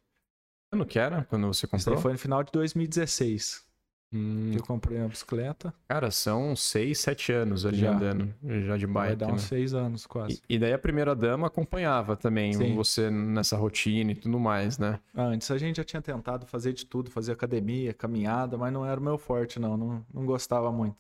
[0.74, 1.98] Ano que era quando você comprou?
[1.98, 3.64] Foi no final de 2016.
[4.12, 4.52] Hum.
[4.54, 5.74] Eu comprei uma bicicleta.
[5.88, 7.96] Cara, são seis, sete anos ali já.
[7.96, 8.34] andando,
[8.66, 9.08] já de bike.
[9.08, 9.48] Vai dar uns né?
[9.48, 10.42] seis anos quase.
[10.50, 12.76] E, e, daí a primeira dama acompanhava também Sim.
[12.76, 15.00] você nessa rotina e tudo mais, né?
[15.16, 18.86] Ah, antes a gente já tinha tentado fazer de tudo, fazer academia, caminhada, mas não
[18.86, 19.76] era o meu forte, não.
[19.76, 20.98] Não, não gostava muito.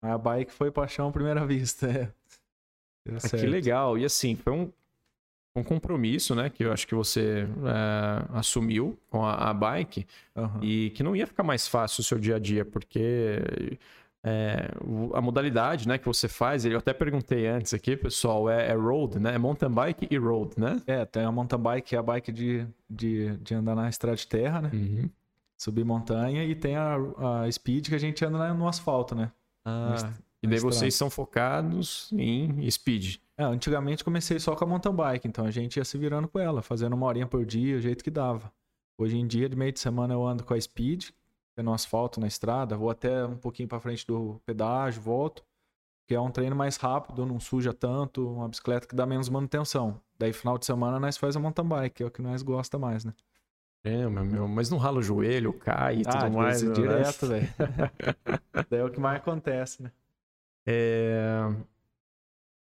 [0.00, 1.86] A bike foi paixão à primeira vista.
[1.86, 2.12] É.
[3.10, 3.98] Ah, que legal.
[3.98, 4.72] E assim, foi um,
[5.58, 6.48] um compromisso, né?
[6.48, 10.62] Que eu acho que você é, assumiu com a, a bike uhum.
[10.62, 13.78] e que não ia ficar mais fácil o seu dia a dia, porque
[14.24, 14.70] é,
[15.14, 19.18] a modalidade né, que você faz, eu até perguntei antes aqui, pessoal, é, é, road,
[19.18, 19.34] né?
[19.34, 20.82] É mountain bike e road, né?
[20.86, 24.16] É, tem a mountain bike, que é a bike de, de, de andar na estrada
[24.16, 24.70] de terra, né?
[24.72, 25.08] Uhum.
[25.56, 26.96] Subir montanha, e tem a,
[27.42, 29.30] a speed que a gente anda no asfalto, né?
[29.64, 33.16] Ah, e daí vocês são focados em speed.
[33.38, 36.40] É, antigamente comecei só com a mountain bike, então a gente ia se virando com
[36.40, 38.52] ela, fazendo uma horinha por dia, o jeito que dava.
[38.98, 41.10] Hoje em dia, de meio de semana, eu ando com a speed,
[41.56, 45.44] é no asfalto, na estrada, vou até um pouquinho para frente do pedágio, volto,
[46.04, 50.00] que é um treino mais rápido, não suja tanto, uma bicicleta que dá menos manutenção.
[50.18, 52.76] Daí, final de semana, nós faz a mountain bike, que é o que nós gosta
[52.76, 53.14] mais, né?
[53.84, 56.60] É, meu, meu, mas não rala o joelho, cai e ah, tudo mais.
[56.60, 56.72] Né?
[56.72, 57.48] Direto, velho.
[58.68, 59.92] Daí é o que mais acontece, né?
[60.66, 61.54] É...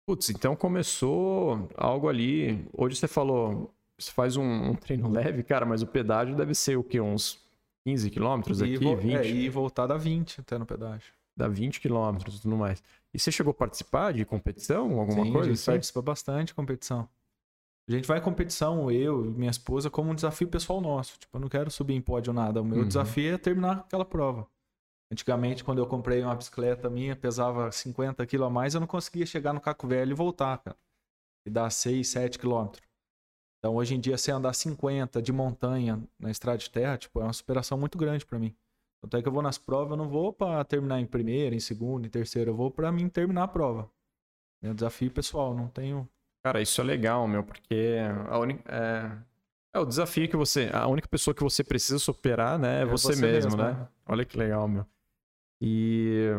[0.06, 2.66] Putz, então começou algo ali.
[2.72, 6.76] Hoje você falou, você faz um, um treino leve, cara, mas o pedágio deve ser
[6.76, 7.00] o quê?
[7.00, 7.40] Uns
[7.84, 8.76] 15 quilômetros aqui?
[8.76, 9.14] Vo 20?
[9.14, 11.12] É, e voltar da 20 até no pedágio.
[11.36, 12.82] Dá 20 quilômetros e tudo mais.
[13.14, 15.38] E você chegou a participar de competição, alguma Sim, coisa?
[15.38, 15.70] A gente assim?
[15.70, 17.08] participa bastante de competição.
[17.88, 21.18] A gente vai em competição, eu e minha esposa, como um desafio pessoal nosso.
[21.18, 22.62] Tipo, eu não quero subir em pódio ou nada.
[22.62, 22.86] O meu uhum.
[22.86, 24.46] desafio é terminar aquela prova.
[25.12, 29.26] Antigamente, quando eu comprei uma bicicleta minha, pesava 50 kg a mais, eu não conseguia
[29.26, 30.76] chegar no Caco Velho e voltar, cara.
[31.46, 32.82] E dar 6, 7 quilômetros.
[33.58, 37.24] Então, hoje em dia, se andar 50 de montanha na estrada de terra, tipo, é
[37.24, 38.56] uma superação muito grande para mim.
[39.02, 41.60] Tanto é que eu vou nas provas, eu não vou para terminar em primeira, em
[41.60, 43.90] segunda, em terceira, eu vou para mim terminar a prova.
[44.62, 46.08] É um desafio pessoal, não tenho
[46.42, 47.98] Cara, isso é legal, meu, porque
[48.28, 49.12] a única, é,
[49.74, 50.70] é, o desafio que você.
[50.72, 53.72] A única pessoa que você precisa superar, né, é, é você, você, mesmo, mesmo né?
[53.74, 53.88] né?
[54.06, 54.86] Olha que legal, meu.
[55.62, 56.34] E.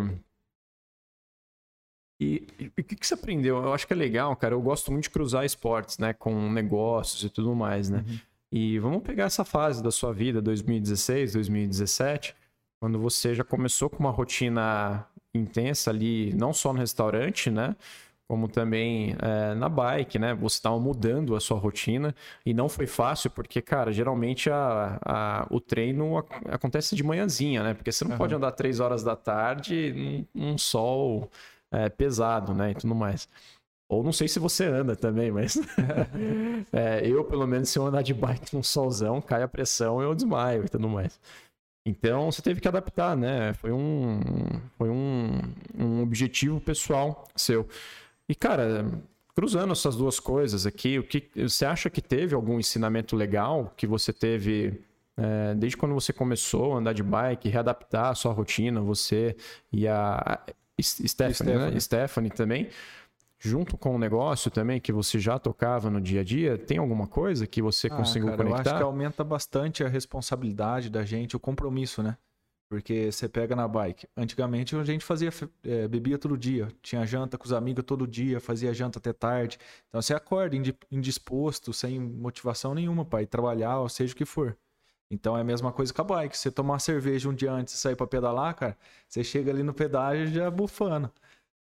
[2.21, 3.57] E, o que, que você aprendeu?
[3.57, 4.53] Eu acho que é legal, cara.
[4.53, 6.13] Eu gosto muito de cruzar esportes, né?
[6.13, 8.03] Com negócios e tudo mais, né?
[8.07, 8.19] Uhum.
[8.51, 12.35] E vamos pegar essa fase da sua vida, 2016, 2017,
[12.79, 17.75] quando você já começou com uma rotina intensa ali, não só no restaurante, né?
[18.29, 20.33] Como também é, na bike, né?
[20.35, 25.47] Você estava mudando a sua rotina e não foi fácil, porque, cara, geralmente a, a
[25.51, 26.17] o treino
[26.49, 27.73] acontece de manhãzinha, né?
[27.73, 28.17] Porque você não uhum.
[28.17, 31.29] pode andar três horas da tarde num, num sol
[31.71, 32.71] é, pesado, né?
[32.71, 33.27] E tudo mais.
[33.89, 35.57] Ou não sei se você anda também, mas
[36.71, 40.05] é, eu, pelo menos, se eu andar de bike num solzão, cai a pressão e
[40.05, 41.19] eu desmaio e tudo mais.
[41.85, 43.53] Então você teve que adaptar, né?
[43.53, 44.19] Foi um,
[44.77, 45.41] foi um,
[45.77, 47.67] um objetivo pessoal seu.
[48.33, 48.91] E, cara,
[49.35, 53.85] cruzando essas duas coisas aqui, o que você acha que teve algum ensinamento legal que
[53.85, 54.81] você teve
[55.15, 59.35] é, desde quando você começou a andar de bike, readaptar a sua rotina, você
[59.71, 60.39] e a
[60.81, 61.73] Stephanie, Stephanie.
[61.73, 61.79] Né?
[61.79, 62.69] Stephanie também?
[63.37, 67.07] junto com o negócio também que você já tocava no dia a dia, tem alguma
[67.07, 68.69] coisa que você ah, conseguiu cara, conectar?
[68.69, 72.15] Eu acho que aumenta bastante a responsabilidade da gente, o compromisso, né?
[72.73, 74.07] Porque você pega na bike.
[74.17, 75.29] Antigamente a gente fazia,
[75.63, 79.59] é, bebia todo dia, tinha janta com os amigos todo dia, fazia janta até tarde.
[79.87, 80.55] Então você acorda
[80.89, 84.57] indisposto, sem motivação nenhuma para ir trabalhar, ou seja o que for.
[85.11, 86.35] Então é a mesma coisa com a bike.
[86.35, 88.75] Você tomar cerveja um dia antes de sair para pedalar, cara,
[89.07, 91.11] você chega ali no pedágio já bufando.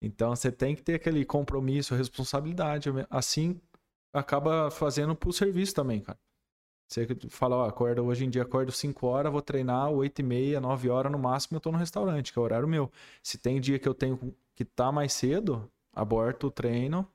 [0.01, 2.89] Então você tem que ter aquele compromisso, responsabilidade.
[3.09, 3.57] Assim
[4.11, 6.19] acaba fazendo pro serviço também, cara.
[6.89, 10.59] Você fala, ó, acorda hoje em dia, acordo 5 horas, vou treinar 8 e meia,
[10.59, 12.91] 9 horas no máximo, eu tô no restaurante, que é o horário meu.
[13.21, 17.07] Se tem dia que eu tenho que tá mais cedo, aborto o treino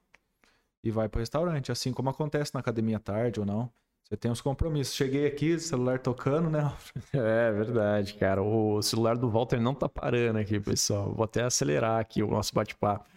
[0.83, 1.73] e vai pro restaurante.
[1.73, 3.69] Assim como acontece na academia tarde ou não.
[4.05, 4.95] Você tem os compromissos.
[4.95, 6.73] Cheguei aqui, celular tocando, né?
[7.13, 8.43] É verdade, cara.
[8.43, 11.13] O celular do Walter não tá parando aqui, pessoal.
[11.13, 13.09] Vou até acelerar aqui o nosso bate-papo.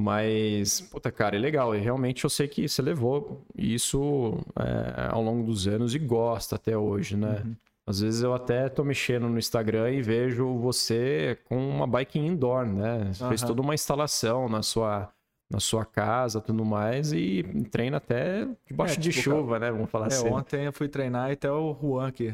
[0.00, 1.74] Mas, puta, cara, é legal.
[1.74, 6.54] E realmente eu sei que você levou isso é, ao longo dos anos e gosta
[6.54, 7.42] até hoje, né?
[7.44, 7.56] Uhum.
[7.84, 12.64] Às vezes eu até tô mexendo no Instagram e vejo você com uma bike indoor,
[12.64, 13.10] né?
[13.12, 13.28] Você uhum.
[13.28, 15.12] fez toda uma instalação na sua
[15.50, 19.72] na sua casa tudo mais e treina até debaixo é, de tipo, chuva, né?
[19.72, 20.28] Vamos falar é, assim.
[20.28, 22.32] Ontem eu fui treinar e até o Juan aqui,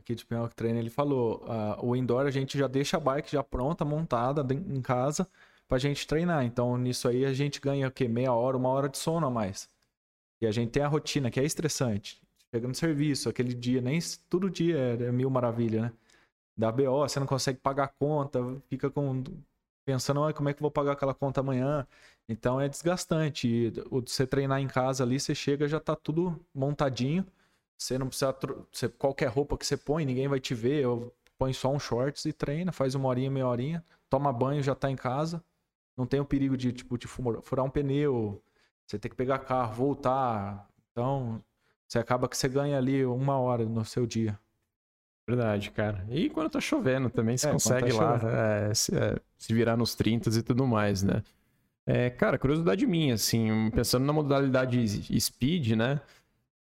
[0.00, 3.00] aqui de Pinhal que treina, ele falou: uh, o indoor a gente já deixa a
[3.00, 5.26] bike já pronta, montada em casa
[5.70, 6.44] pra gente treinar.
[6.44, 8.08] Então nisso aí a gente ganha o quê?
[8.08, 9.70] Meia hora, uma hora de sono a mais.
[10.42, 12.20] E a gente tem a rotina que é estressante.
[12.54, 15.92] Chega no serviço, aquele dia, nem todo dia é, é mil maravilha, né?
[16.56, 19.22] Da BO, você não consegue pagar a conta, fica com
[19.86, 21.86] pensando ah, como é que eu vou pagar aquela conta amanhã.
[22.28, 23.48] Então é desgastante.
[23.48, 27.26] E você treinar em casa ali, você chega já tá tudo montadinho.
[27.78, 28.34] Você não precisa.
[28.72, 30.82] Você, qualquer roupa que você põe, ninguém vai te ver.
[30.84, 34.74] Eu põe só um shorts e treina, faz uma horinha, meia horinha, toma banho, já
[34.74, 35.42] tá em casa.
[36.00, 38.42] Não tem o perigo de, tipo, de furar um pneu,
[38.86, 40.66] você ter que pegar carro, voltar.
[40.90, 41.44] Então,
[41.86, 44.38] você acaba que você ganha ali uma hora no seu dia.
[45.28, 46.06] Verdade, cara.
[46.08, 49.76] E quando tá chovendo também, você é, consegue tá lá é, se, é, se, virar
[49.76, 51.22] nos 30 e tudo mais, né?
[51.86, 56.00] É, cara, curiosidade minha, assim, pensando na modalidade speed, né?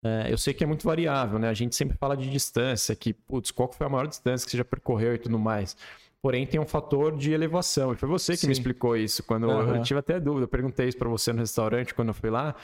[0.05, 1.49] É, eu sei que é muito variável, né?
[1.49, 4.59] A gente sempre fala de distância, que, putz, qual foi a maior distância que você
[4.59, 5.77] já percorreu e tudo mais.
[6.23, 7.93] Porém, tem um fator de elevação.
[7.93, 8.47] E foi você que Sim.
[8.47, 9.25] me explicou isso.
[9.25, 9.75] Quando uhum.
[9.75, 12.55] eu tive até dúvida, eu perguntei isso para você no restaurante quando eu fui lá.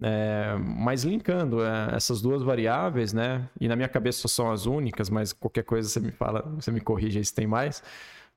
[0.00, 3.48] É, mas linkando é, essas duas variáveis, né?
[3.58, 6.70] E na minha cabeça só são as únicas, mas qualquer coisa você me fala, você
[6.70, 7.82] me corrige aí se tem mais.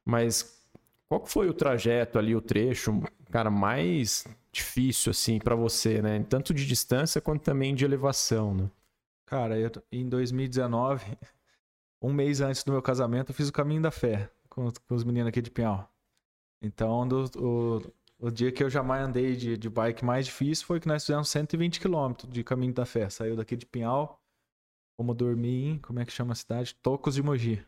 [0.05, 0.65] Mas
[1.09, 6.25] qual foi o trajeto ali, o trecho, cara, mais difícil assim para você, né?
[6.29, 8.71] Tanto de distância quanto também de elevação, né?
[9.25, 11.17] Cara, eu, em 2019,
[12.01, 15.03] um mês antes do meu casamento, eu fiz o caminho da fé com, com os
[15.03, 15.89] meninos aqui de Pinhal.
[16.61, 20.79] Então, do, o, o dia que eu jamais andei de, de bike mais difícil foi
[20.79, 23.09] que nós fizemos 120 km de caminho da fé.
[23.09, 24.21] Saiu daqui de Pinhal,
[24.95, 26.75] como dormir em, como é que chama a cidade?
[26.75, 27.65] Tocos de Mogi.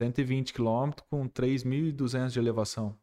[0.00, 2.96] 120 km com 3.200 de elevação.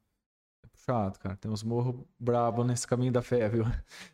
[0.64, 1.36] É puxado, cara.
[1.36, 3.66] Tem uns morros brabos nesse caminho da fé, viu?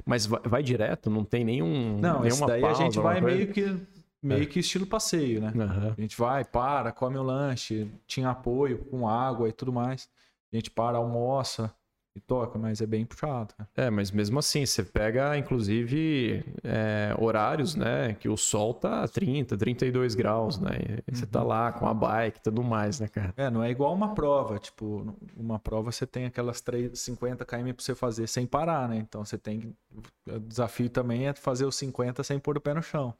[0.04, 1.10] Mas vai, vai direto?
[1.10, 2.00] Não tem nenhum.
[2.00, 3.80] Não, esse daí pausa, a gente vai meio que,
[4.21, 4.45] meio é.
[4.45, 5.51] que estilo passeio, né?
[5.55, 5.93] Uhum.
[5.97, 10.10] A gente vai, para, come o lanche, tinha apoio com água e tudo mais.
[10.51, 11.73] A gente para, almoça
[12.13, 13.53] e toca, mas é bem puxado.
[13.75, 18.13] É, mas mesmo assim, você pega, inclusive, é, horários, né?
[18.19, 20.71] Que o sol tá 30, 32 graus, né?
[21.07, 21.47] E você tá uhum.
[21.47, 23.34] lá com a bike e tudo mais, né, cara?
[23.38, 24.60] É, não é igual uma prova.
[24.60, 28.97] Tipo, uma prova você tem aquelas 3, 50 km pra você fazer sem parar, né?
[28.97, 29.73] Então você tem.
[30.27, 33.13] O desafio também é fazer os 50 sem pôr o pé no chão.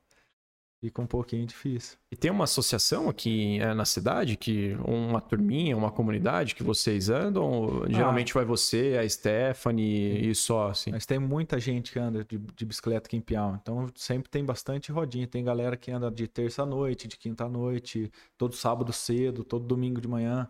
[0.82, 1.96] Fica um pouquinho difícil.
[2.12, 7.08] E tem uma associação aqui é, na cidade, que uma turminha, uma comunidade que vocês
[7.08, 7.84] andam?
[7.88, 8.34] Geralmente ah.
[8.34, 10.89] vai você, a Stephanie e só, assim?
[10.89, 13.60] Mas tem muita gente que anda de, de bicicleta aqui em Piau.
[13.62, 15.28] Então sempre tem bastante rodinha.
[15.28, 20.50] Tem galera que anda de terça-noite, de quinta-noite, todo sábado cedo, todo domingo de manhã.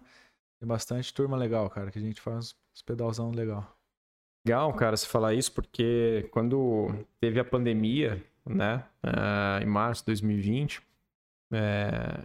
[0.61, 3.67] Tem bastante turma legal, cara, que a gente faz os pedalzão legal.
[4.47, 6.87] Legal, cara, você falar isso, porque quando
[7.19, 10.81] teve a pandemia, né, uh, em março de 2020,
[11.51, 12.19] é,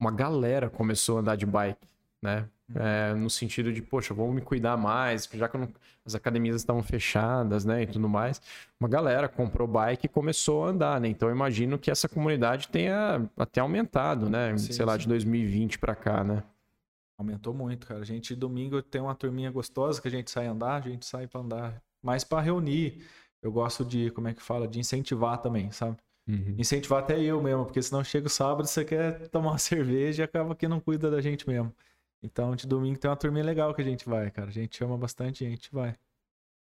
[0.00, 1.86] uma galera começou a andar de bike,
[2.20, 2.48] né?
[2.74, 5.68] É, no sentido de, poxa, vamos me cuidar mais, já que não,
[6.06, 8.40] as academias estavam fechadas, né, e tudo mais.
[8.80, 11.08] Uma galera comprou bike e começou a andar, né?
[11.08, 14.56] Então eu imagino que essa comunidade tenha até aumentado, né?
[14.56, 16.42] Sim, Sei lá, de 2020 para cá, né?
[17.18, 18.00] Aumentou muito, cara.
[18.00, 21.26] A gente domingo tem uma turminha gostosa que a gente sai andar, a gente sai
[21.26, 23.04] para andar, mais para reunir.
[23.42, 25.96] Eu gosto de, como é que fala, de incentivar também, sabe?
[26.28, 26.54] Uhum.
[26.56, 30.24] Incentivar até eu mesmo, porque senão chega o sábado, você quer tomar uma cerveja e
[30.24, 31.74] acaba que não cuida da gente mesmo.
[32.22, 34.48] Então, de domingo tem uma turminha legal que a gente vai, cara.
[34.48, 35.96] A gente chama bastante gente, vai.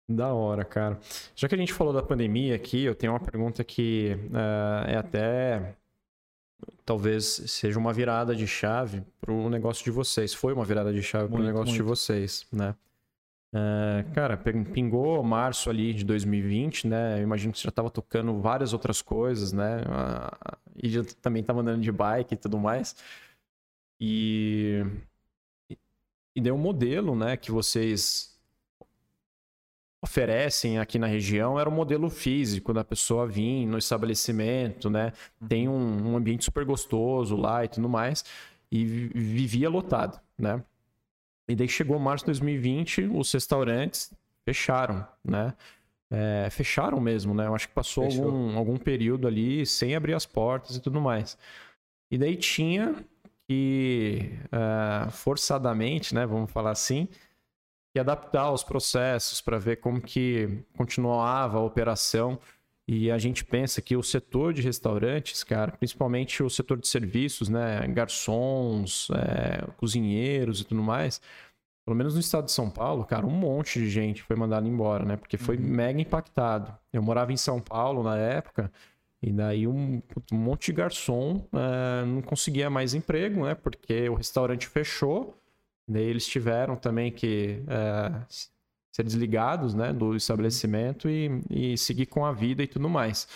[0.09, 1.01] Da hora, cara.
[1.35, 4.97] Já que a gente falou da pandemia aqui, eu tenho uma pergunta que uh, é
[4.97, 5.75] até.
[6.85, 10.33] Talvez seja uma virada de chave para o negócio de vocês.
[10.33, 11.77] Foi uma virada de chave para o negócio muito.
[11.77, 12.75] de vocês, né?
[13.57, 17.19] Uh, cara, pingou março ali de 2020, né?
[17.19, 19.83] Eu imagino que você já estava tocando várias outras coisas, né?
[19.83, 22.97] Uh, e já também estava andando de bike e tudo mais.
[24.01, 24.85] E
[26.37, 28.37] e daí o modelo né, que vocês
[30.03, 35.13] oferecem aqui na região era o modelo físico da pessoa vir no estabelecimento, né?
[35.49, 38.23] Tem um, um ambiente super gostoso lá e tudo mais.
[38.71, 40.63] E vivia lotado, né?
[41.49, 44.13] E daí chegou março de 2020, os restaurantes
[44.45, 45.55] fecharam, né?
[46.11, 47.47] É, fecharam mesmo, né?
[47.47, 51.37] Eu acho que passou algum, algum período ali sem abrir as portas e tudo mais.
[52.11, 52.95] E daí tinha
[53.49, 57.09] que uh, forçadamente, né, vamos falar assim,
[57.95, 62.39] e adaptar os processos para ver como que continuava a operação.
[62.89, 67.49] E a gente pensa que o setor de restaurantes, cara, principalmente o setor de serviços,
[67.49, 71.21] né, garçons, é, cozinheiros e tudo mais,
[71.85, 75.05] pelo menos no estado de São Paulo, cara, um monte de gente foi mandado embora,
[75.05, 75.17] né?
[75.17, 75.63] Porque foi uhum.
[75.63, 76.77] mega impactado.
[76.93, 78.73] Eu morava em São Paulo na época
[79.23, 83.55] e daí um, um monte de garçom uh, não conseguia mais emprego, né?
[83.55, 85.37] Porque o restaurante fechou.
[85.89, 88.27] Daí eles tiveram também que uh,
[88.97, 93.29] ser desligados né, do estabelecimento e, e seguir com a vida e tudo mais.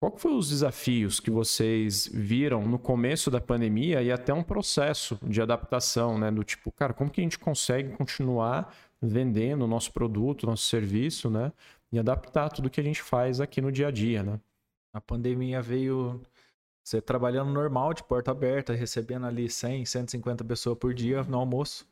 [0.00, 5.18] Qual foram os desafios que vocês viram no começo da pandemia e até um processo
[5.20, 6.30] de adaptação, né?
[6.30, 11.28] Do tipo, cara, como que a gente consegue continuar vendendo o nosso produto, nosso serviço,
[11.28, 11.52] né?
[11.90, 14.40] E adaptar tudo que a gente faz aqui no dia a dia, né?
[14.92, 16.20] A pandemia veio
[16.84, 21.84] você trabalhando normal, de porta aberta, recebendo ali 100, 150 pessoas por dia no almoço.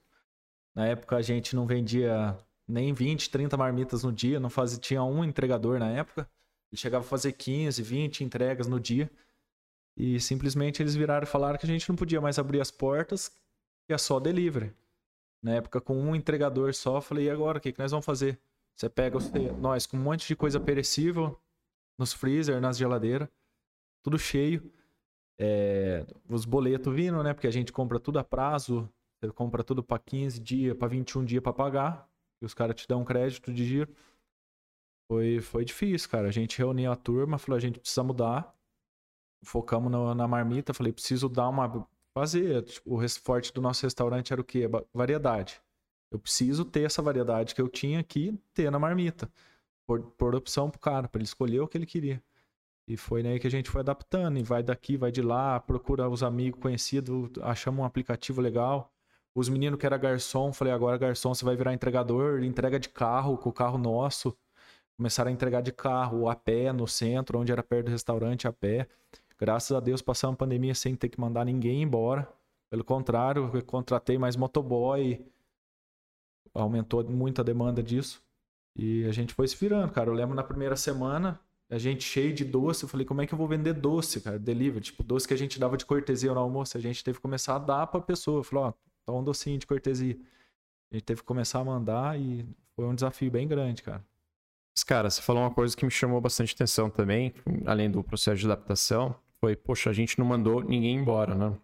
[0.75, 2.37] Na época a gente não vendia
[2.71, 6.29] nem 20, 30 marmitas no dia, não fazia, tinha um entregador na época.
[6.71, 9.11] Ele chegava a fazer 15, 20 entregas no dia.
[9.97, 13.29] E simplesmente eles viraram e falaram que a gente não podia mais abrir as portas,
[13.87, 14.73] que é só delivery.
[15.43, 18.07] Na época, com um entregador só, eu falei, e agora, o que, que nós vamos
[18.07, 18.39] fazer?
[18.77, 19.19] Você pega
[19.59, 21.39] nós com um monte de coisa perecível,
[21.99, 23.29] nos freezer, nas geladeiras,
[24.03, 24.73] tudo cheio.
[25.39, 27.33] É, os boletos vindo, né?
[27.33, 31.25] Porque a gente compra tudo a prazo, você compra tudo para 15 dias, para 21
[31.25, 32.10] dias para pagar,
[32.41, 33.95] e os caras te dão crédito de giro.
[35.11, 36.29] Foi, foi difícil, cara.
[36.29, 38.55] A gente reuniu a turma, falou, a gente precisa mudar.
[39.45, 41.89] Focamos na, na marmita, falei, preciso dar uma.
[42.13, 42.63] Fazer.
[42.65, 44.69] Tipo, o forte do nosso restaurante era o quê?
[44.93, 45.61] Variedade.
[46.11, 49.31] Eu preciso ter essa variedade que eu tinha aqui, ter na marmita
[49.87, 52.23] por, por opção pro cara, para ele escolher o que ele queria.
[52.89, 56.09] E foi aí que a gente foi adaptando, e vai daqui, vai de lá, procura
[56.09, 58.93] os amigos conhecidos, achamos um aplicativo legal.
[59.35, 63.39] Os meninos que era garçom, falei, agora garçom, você vai virar entregador, entrega de carro,
[63.39, 64.37] com o carro nosso.
[64.97, 68.53] Começaram a entregar de carro, a pé, no centro, onde era perto do restaurante, a
[68.53, 68.89] pé.
[69.39, 72.29] Graças a Deus passamos a pandemia sem ter que mandar ninguém embora.
[72.69, 75.25] Pelo contrário, eu contratei mais motoboy,
[76.53, 78.23] aumentou muito a demanda disso.
[78.77, 80.11] E a gente foi se virando, cara.
[80.11, 81.41] Eu lembro na primeira semana,
[81.71, 82.85] a gente cheio de doce.
[82.85, 84.39] Eu falei, como é que eu vou vender doce, cara?
[84.39, 84.85] Delivery.
[84.85, 86.77] Tipo, doce que a gente dava de cortesia no almoço.
[86.77, 88.45] A gente teve que começar a dar pra pessoa.
[88.45, 88.73] Falei, ó,
[89.11, 90.17] dá um docinho de cortesia.
[90.91, 94.05] A gente teve que começar a mandar e foi um desafio bem grande, cara.
[94.75, 97.35] Mas, cara, você falou uma coisa que me chamou bastante atenção também,
[97.67, 99.15] além do processo de adaptação.
[99.41, 101.57] Foi, poxa, a gente não mandou ninguém embora, né?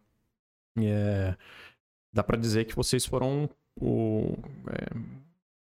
[0.78, 1.36] É,
[2.12, 3.48] dá para dizer que vocês foram
[3.80, 4.34] o,
[4.70, 4.96] é,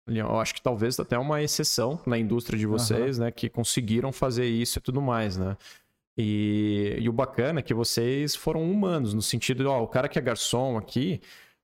[0.07, 3.25] eu acho que talvez até uma exceção na indústria de vocês, uhum.
[3.25, 3.31] né?
[3.31, 5.57] Que conseguiram fazer isso e tudo mais, né?
[6.17, 10.19] E, e, o bacana é que vocês foram humanos, no sentido ó, o cara que
[10.19, 11.19] é garçom aqui,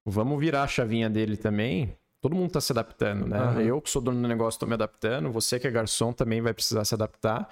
[0.06, 1.96] vamos virar a chavinha dele também.
[2.22, 3.42] Todo mundo está se adaptando, né?
[3.42, 3.62] Uhum.
[3.62, 6.54] Eu que sou dono do negócio estou me adaptando, você que é garçom também vai
[6.54, 7.48] precisar se adaptar.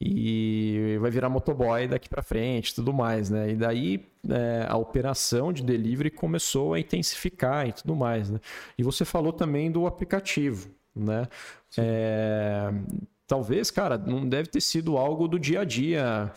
[0.00, 3.50] e vai virar motoboy daqui para frente, tudo mais, né?
[3.50, 8.40] E daí é, a operação de delivery começou a intensificar e tudo mais, né?
[8.76, 11.26] E você falou também do aplicativo, né?
[11.78, 12.70] É,
[13.26, 16.32] talvez, cara, não deve ter sido algo do dia a dia.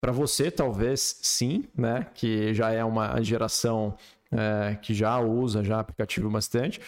[0.00, 2.06] Para você, talvez sim, né?
[2.14, 3.96] Que já é uma geração
[4.36, 6.80] é, que já usa já aplicativo bastante.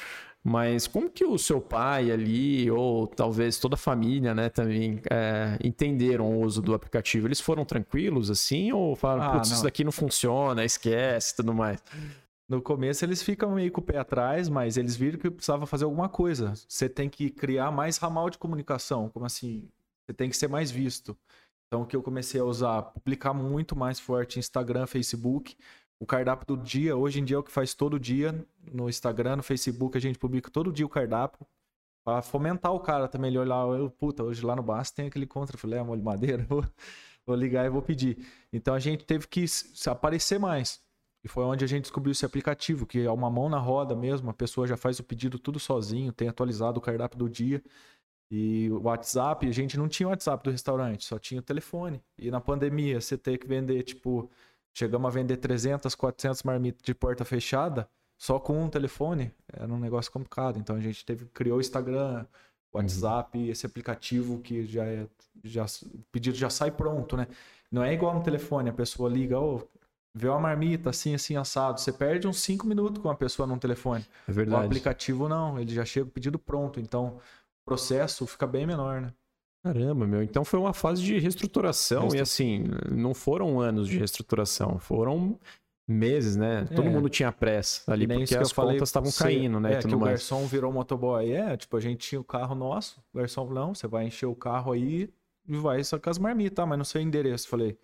[0.48, 5.58] Mas como que o seu pai ali, ou talvez toda a família, né, também é,
[5.62, 7.26] entenderam o uso do aplicativo?
[7.26, 8.70] Eles foram tranquilos assim?
[8.70, 11.82] Ou falaram, ah, putz, isso daqui não funciona, esquece tudo mais?
[12.48, 15.84] No começo eles ficam meio com o pé atrás, mas eles viram que precisava fazer
[15.84, 16.52] alguma coisa.
[16.68, 19.68] Você tem que criar mais ramal de comunicação, como assim?
[20.06, 21.16] Você tem que ser mais visto.
[21.66, 25.56] Então o que eu comecei a usar, publicar muito mais forte Instagram, Facebook,
[25.98, 28.34] o cardápio do dia, hoje em dia é o que faz todo dia
[28.72, 31.46] no Instagram, no Facebook, a gente publica todo dia o cardápio
[32.04, 33.30] para fomentar o cara também.
[33.30, 36.44] Ele olhar, eu, puta, hoje lá no Basta tem aquele contra filé, molho de madeira,
[36.48, 36.64] vou,
[37.26, 38.18] vou ligar e vou pedir.
[38.52, 39.44] Então a gente teve que
[39.86, 40.80] aparecer mais.
[41.24, 44.30] E foi onde a gente descobriu esse aplicativo, que é uma mão na roda mesmo,
[44.30, 47.60] a pessoa já faz o pedido tudo sozinho, tem atualizado o cardápio do dia.
[48.30, 52.00] E o WhatsApp, a gente não tinha o WhatsApp do restaurante, só tinha o telefone.
[52.16, 54.30] E na pandemia, você ter que vender, tipo,
[54.78, 59.32] Chegamos a vender 300, 400 marmitas de porta fechada só com um telefone.
[59.50, 60.58] Era um negócio complicado.
[60.58, 62.26] Então a gente teve, criou o Instagram,
[62.70, 63.46] o WhatsApp, uhum.
[63.46, 65.06] esse aplicativo que já é.
[65.42, 67.26] Já, o pedido já sai pronto, né?
[67.72, 69.66] Não é igual no telefone, a pessoa liga, oh,
[70.14, 71.80] vê uma marmita assim, assim, assado.
[71.80, 74.04] Você perde uns 5 minutos com a pessoa no telefone.
[74.28, 74.62] É verdade.
[74.62, 76.78] O aplicativo não, ele já chega o pedido pronto.
[76.78, 79.10] Então o processo fica bem menor, né?
[79.66, 80.22] Caramba, meu.
[80.22, 85.36] Então foi uma fase de reestruturação e assim, não foram anos de reestruturação, foram
[85.88, 86.68] meses, né?
[86.70, 86.74] É.
[86.74, 89.74] Todo mundo tinha pressa ali porque as contas estavam caindo, né?
[89.74, 90.12] É, que o mais.
[90.12, 91.32] garçom virou motoboy.
[91.32, 94.26] É, tipo, a gente tinha o carro nosso, o garçom falou, não, você vai encher
[94.26, 95.12] o carro aí
[95.48, 96.64] e vai só com as marmitas, tá?
[96.64, 97.48] mas no seu endereço.
[97.48, 97.76] Falei,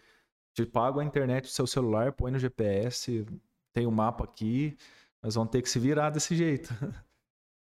[0.54, 3.26] te pago a internet do seu celular, põe no GPS,
[3.72, 4.76] tem o um mapa aqui,
[5.20, 6.72] nós vamos ter que se virar desse jeito.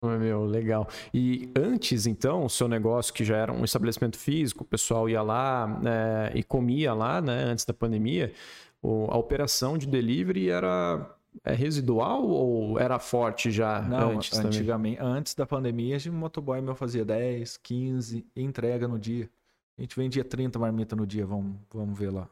[0.03, 0.87] Meu, legal.
[1.13, 5.21] E antes, então, o seu negócio, que já era um estabelecimento físico, o pessoal ia
[5.21, 8.33] lá é, e comia lá, né, antes da pandemia,
[8.81, 11.07] o, a operação de delivery era
[11.43, 15.15] é residual ou era forte já Não, antes antigamente, também?
[15.17, 19.29] antes da pandemia, o motoboy meu fazia 10, 15 entrega no dia.
[19.77, 22.27] A gente vendia 30 marmitas no dia, vamos, vamos ver lá.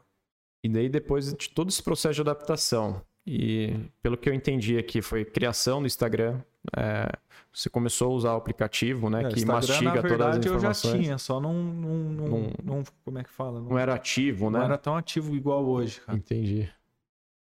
[0.62, 5.00] E daí depois de todo esse processo de adaptação, e pelo que eu entendi aqui,
[5.00, 6.42] foi criação do Instagram,
[6.76, 7.10] é,
[7.52, 9.20] você começou a usar o aplicativo, né?
[9.20, 10.84] É, que Instagram, mastiga verdade, todas as informações.
[10.84, 13.60] eu já tinha, só não, não, não, não, não como é que fala?
[13.60, 14.58] Não, não, era ativo, né?
[14.58, 16.18] Não era tão ativo igual hoje, cara.
[16.18, 16.70] Entendi.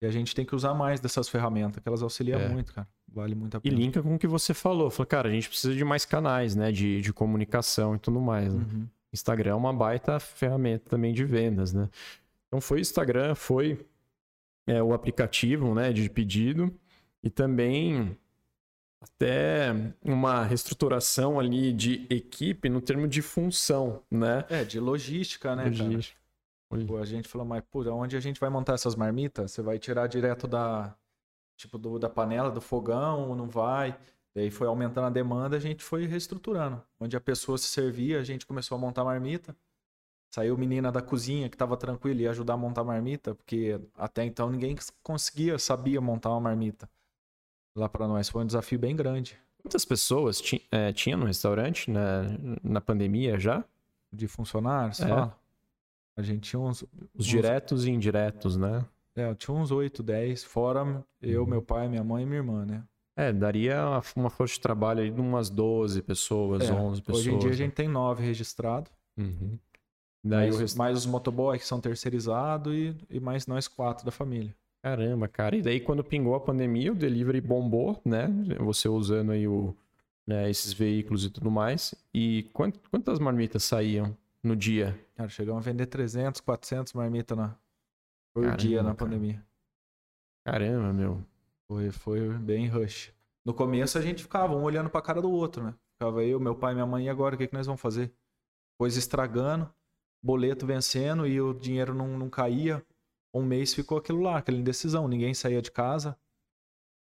[0.03, 2.49] E a gente tem que usar mais dessas ferramentas, que elas auxiliam é.
[2.49, 2.89] muito, cara.
[3.13, 3.75] Vale muito a pena.
[3.75, 4.91] E linka com o que você falou.
[4.91, 6.73] Falou, cara, a gente precisa de mais canais, né?
[6.73, 8.55] De, de comunicação e tudo mais.
[8.55, 8.65] Né?
[8.73, 8.87] Uhum.
[9.13, 11.89] Instagram é uma baita ferramenta também de vendas, né?
[12.47, 13.85] Então foi o Instagram, foi
[14.67, 15.93] é, o aplicativo, né?
[15.93, 16.73] De pedido.
[17.23, 18.17] E também
[19.01, 19.73] até
[20.03, 24.45] uma reestruturação ali de equipe no termo de função, né?
[24.49, 26.21] É, de logística, né, logística.
[26.87, 29.51] Pô, a gente falou, mas por onde a gente vai montar essas marmitas?
[29.51, 30.95] Você vai tirar direto da
[31.57, 33.99] tipo do, da panela do fogão, não vai?
[34.35, 36.81] E aí foi aumentando a demanda, a gente foi reestruturando.
[37.01, 39.57] Onde a pessoa se servia, a gente começou a montar marmita.
[40.33, 44.25] Saiu menina da cozinha que estava tranquila e ia ajudar a montar marmita, porque até
[44.25, 46.89] então ninguém conseguia, sabia montar uma marmita
[47.75, 48.29] lá para nós.
[48.29, 49.39] Foi um desafio bem grande.
[49.63, 52.23] Quantas pessoas é, tinha no restaurante na,
[52.63, 53.65] na pandemia já?
[54.13, 55.01] De funcionários?
[55.01, 55.09] É.
[55.09, 55.39] Fala.
[56.17, 56.83] A gente tinha uns.
[56.83, 57.27] Os uns...
[57.27, 58.85] diretos e indiretos, né?
[59.15, 61.49] É, tinha uns 8, 10, fora eu, uhum.
[61.49, 62.85] meu pai, minha mãe e minha irmã, né?
[63.17, 67.27] É, daria uma força de trabalho aí de umas 12 pessoas, é, 11 pessoas.
[67.27, 68.91] Hoje em dia a gente tem 9 registrados.
[69.17, 69.59] Uhum.
[70.25, 70.77] Daí mais, rest...
[70.77, 74.55] mais os motoboys que são terceirizados e, e mais nós quatro da família.
[74.83, 75.57] Caramba, cara.
[75.57, 78.29] E daí quando pingou a pandemia, o delivery bombou, né?
[78.61, 79.77] Você usando aí o,
[80.27, 81.95] né, esses veículos e tudo mais.
[82.15, 84.99] E quant, quantas marmitas saíam no dia?
[85.17, 87.55] Cara, chegamos a vender 300, 400 marmitas na,
[88.33, 88.95] por Caramba, dia na cara.
[88.95, 89.45] pandemia.
[90.45, 91.23] Caramba, meu.
[91.69, 93.13] Foi, foi bem rush.
[93.45, 95.75] No começo a gente ficava um olhando pra cara do outro, né?
[95.93, 98.11] Ficava eu, meu pai, minha mãe, e agora o que, que nós vamos fazer?
[98.79, 99.71] Coisa estragando,
[100.23, 102.83] boleto vencendo e o dinheiro não, não caía
[103.33, 105.07] um mês ficou aquilo lá, aquela indecisão.
[105.07, 106.19] Ninguém saía de casa,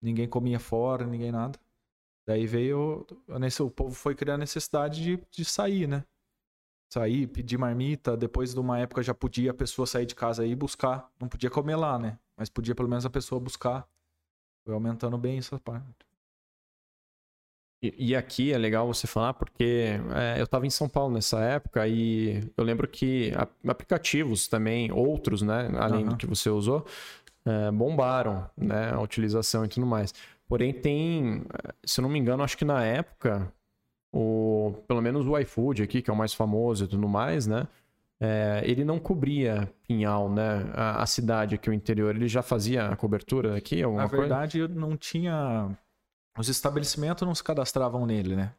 [0.01, 1.59] ninguém comia fora, ninguém nada.
[2.25, 3.05] Daí veio.
[3.61, 6.03] O povo foi criar a necessidade de, de sair, né?
[6.91, 8.17] Sair, pedir marmita.
[8.17, 11.11] Depois de uma época já podia a pessoa sair de casa e buscar.
[11.19, 12.19] Não podia comer lá, né?
[12.35, 13.87] Mas podia pelo menos a pessoa buscar.
[14.65, 16.06] Foi aumentando bem essa parte.
[17.81, 21.39] E, e, aqui é legal você falar porque é, eu estava em São Paulo nessa
[21.41, 23.31] época e eu lembro que
[23.67, 26.09] aplicativos também, outros, né, além uhum.
[26.09, 26.85] do que você usou,
[27.45, 30.11] é, bombaram né, a utilização e tudo mais.
[30.47, 31.43] Porém, tem,
[31.83, 33.51] se eu não me engano, acho que na época,
[34.11, 37.67] o, pelo menos o iFood aqui, que é o mais famoso e tudo mais, né?
[38.19, 40.65] É, ele não cobria Pinhal, né?
[40.73, 42.15] A, a, cidade aqui, o interior.
[42.15, 43.85] Ele já fazia a cobertura aqui?
[43.85, 44.73] Na verdade, coisa?
[44.73, 45.69] não tinha
[46.37, 48.53] os estabelecimentos não se cadastravam nele, né?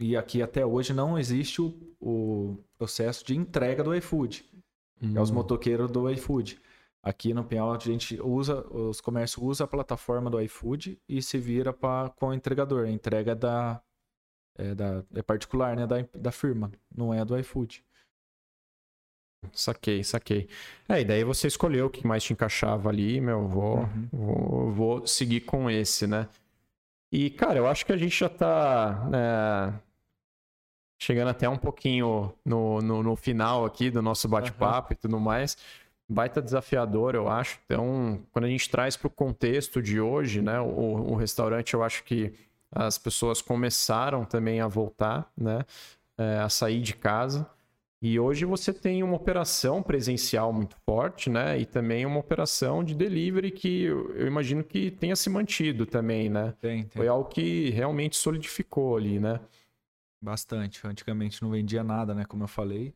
[0.00, 4.44] E aqui até hoje não existe o, o processo de entrega do iFood.
[5.02, 5.16] Hum.
[5.16, 5.34] É os hum.
[5.34, 6.60] motoqueiros do iFood.
[7.02, 11.38] Aqui no Pinhal a gente usa, os comércios usam a plataforma do iFood e se
[11.38, 12.86] vira pra, com o entregador.
[12.86, 13.80] A entrega da,
[14.56, 15.86] é, da, é particular, né?
[15.86, 17.84] Da, da firma, não é do iFood.
[19.52, 20.48] Saquei, saquei.
[20.88, 24.08] É, e daí você escolheu o que mais te encaixava ali, meu, vou, uhum.
[24.10, 26.28] vou, vou seguir com esse, né?
[27.14, 29.72] E, cara, eu acho que a gente já tá é,
[31.00, 34.94] chegando até um pouquinho no, no, no final aqui do nosso bate-papo uhum.
[34.94, 35.56] e tudo mais.
[36.08, 37.60] Baita desafiador, eu acho.
[37.66, 41.84] Então, quando a gente traz para o contexto de hoje, né, o, o restaurante, eu
[41.84, 42.34] acho que
[42.68, 45.64] as pessoas começaram também a voltar, né,
[46.18, 47.48] é, a sair de casa.
[48.06, 51.58] E hoje você tem uma operação presencial muito forte, né?
[51.58, 56.52] E também uma operação de delivery que eu imagino que tenha se mantido também, né?
[56.60, 56.98] Tem, tem.
[56.98, 59.40] Foi algo que realmente solidificou ali, né?
[60.20, 60.86] Bastante.
[60.86, 62.26] Antigamente não vendia nada, né?
[62.26, 62.92] Como eu falei.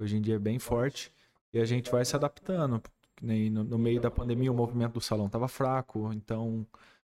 [0.00, 1.12] Hoje em dia é bem forte.
[1.52, 2.82] E a gente vai se adaptando.
[3.20, 6.10] No, no meio da pandemia, o movimento do salão estava fraco.
[6.14, 6.66] Então,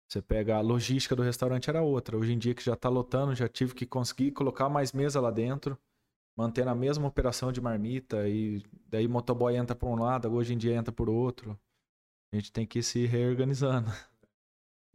[0.08, 2.18] você pega a logística do restaurante era outra.
[2.18, 5.30] Hoje em dia que já está lotando, já tive que conseguir colocar mais mesa lá
[5.30, 5.78] dentro
[6.38, 10.58] mantendo a mesma operação de marmita e daí motoboy entra por um lado, hoje em
[10.58, 11.60] dia entra por outro.
[12.32, 13.90] A gente tem que ir se reorganizando.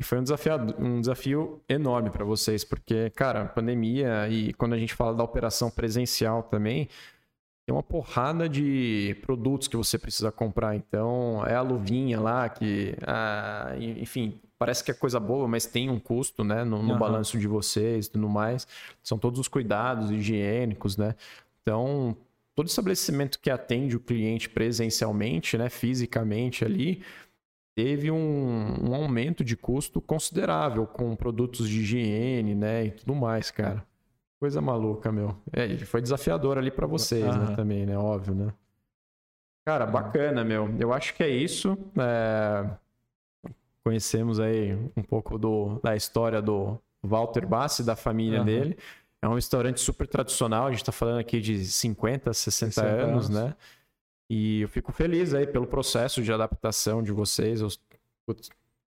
[0.01, 4.79] E foi um desafio, um desafio enorme para vocês, porque, cara, pandemia e quando a
[4.79, 6.89] gente fala da operação presencial também,
[7.67, 10.75] tem uma porrada de produtos que você precisa comprar.
[10.75, 15.91] Então, é a luvinha lá que, ah, enfim, parece que é coisa boa, mas tem
[15.91, 16.99] um custo, né, no, no uhum.
[16.99, 18.65] balanço de vocês e tudo mais.
[19.03, 21.17] São todos os cuidados higiênicos, né?
[21.61, 22.17] Então,
[22.55, 27.03] todo estabelecimento que atende o cliente presencialmente, né, fisicamente ali,
[27.75, 33.51] teve um, um aumento de custo considerável com produtos de higiene, né, e tudo mais,
[33.51, 33.85] cara.
[34.39, 35.37] Coisa maluca, meu.
[35.53, 37.47] É, foi desafiador ali para vocês, uhum.
[37.47, 38.53] né, também, né, óbvio, né.
[39.67, 40.73] Cara, bacana, meu.
[40.79, 41.77] Eu acho que é isso.
[41.99, 42.82] É
[43.85, 48.45] conhecemos aí um pouco do, da história do Walter Bassi, da família uhum.
[48.45, 48.79] dele.
[49.21, 53.03] É um restaurante super tradicional, a gente está falando aqui de 50, 60, 60 anos,
[53.03, 53.55] anos, né?
[54.29, 57.61] E eu fico feliz aí pelo processo de adaptação de vocês.
[57.61, 57.69] Eu,
[58.27, 58.49] putz,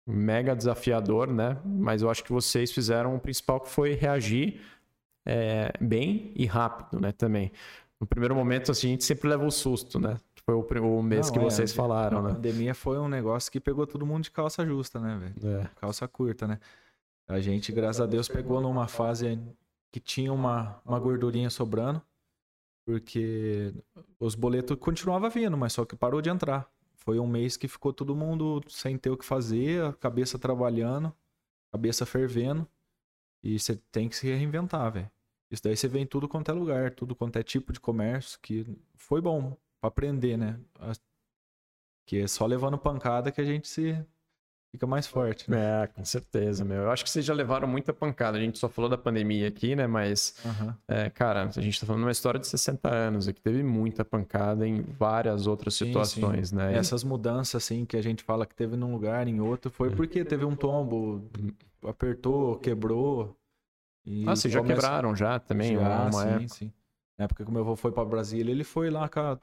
[0.06, 1.58] mega desafiador, né?
[1.64, 4.60] Mas eu acho que vocês fizeram o principal que foi reagir
[5.26, 7.12] é, bem e rápido, né?
[7.12, 7.52] Também.
[8.00, 10.18] No primeiro momento, assim, a gente sempre leva o um susto, né?
[10.50, 12.32] Foi o, o mês Não, que é, vocês falaram, né?
[12.32, 15.60] A pandemia foi um negócio que pegou todo mundo de calça justa, né, velho?
[15.60, 15.70] É.
[15.76, 16.60] Calça curta, né?
[17.28, 19.40] A gente, graças a Deus, pegou numa fase
[19.92, 22.02] que tinha uma, uma gordurinha sobrando,
[22.84, 23.72] porque
[24.20, 26.68] os boletos continuavam vindo, mas só que parou de entrar.
[26.96, 31.14] Foi um mês que ficou todo mundo sem ter o que fazer, a cabeça trabalhando,
[31.72, 32.68] cabeça fervendo,
[33.44, 35.12] e você tem que se reinventar, velho.
[35.52, 38.66] Isso daí você vem tudo quanto é lugar, tudo quanto é tipo de comércio, que
[38.96, 40.60] foi bom para aprender, né?
[42.06, 43.96] Que é só levando pancada que a gente se
[44.72, 45.84] fica mais forte, né?
[45.84, 46.84] É, com certeza, meu.
[46.84, 48.38] Eu acho que vocês já levaram muita pancada.
[48.38, 49.88] A gente só falou da pandemia aqui, né?
[49.88, 50.74] Mas, uhum.
[50.88, 54.68] é, cara, a gente tá falando uma história de 60 anos que teve muita pancada
[54.68, 56.56] em várias outras sim, situações, sim.
[56.56, 56.76] né?
[56.76, 60.24] Essas mudanças, assim, que a gente fala que teve num lugar, em outro, foi porque
[60.24, 61.28] teve um tombo,
[61.84, 63.36] apertou, quebrou.
[64.06, 64.82] E ah, vocês já começa...
[64.82, 65.76] quebraram já também?
[65.76, 66.48] Já, uma sim, época.
[66.50, 66.74] sim.
[67.20, 69.38] Na época que meu avô foi para Brasília, ele foi lá, cara,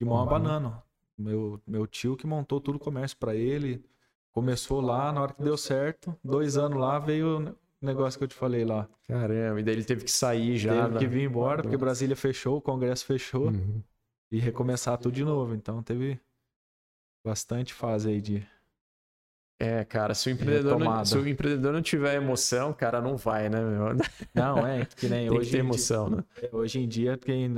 [0.00, 0.82] de mão a banana.
[1.16, 3.84] Meu, meu tio que montou tudo o comércio para ele.
[4.32, 8.28] Começou lá, na hora que deu certo, dois anos lá, veio o negócio que eu
[8.28, 8.88] te falei lá.
[9.06, 10.88] Caramba, e daí ele teve que sair já.
[10.88, 13.46] Teve que vir embora, porque Brasília fechou, o Congresso fechou.
[13.46, 13.80] Uhum.
[14.32, 15.54] E recomeçar tudo de novo.
[15.54, 16.20] Então teve
[17.24, 18.44] bastante fase aí de.
[19.58, 23.48] É, cara, se o empreendedor, não, se o empreendedor não tiver emoção, cara, não vai,
[23.48, 23.96] né, meu?
[24.34, 25.50] Não, é, que nem Tem hoje.
[25.52, 26.24] Ter emoção, dia, né?
[26.52, 27.54] Hoje em dia, quem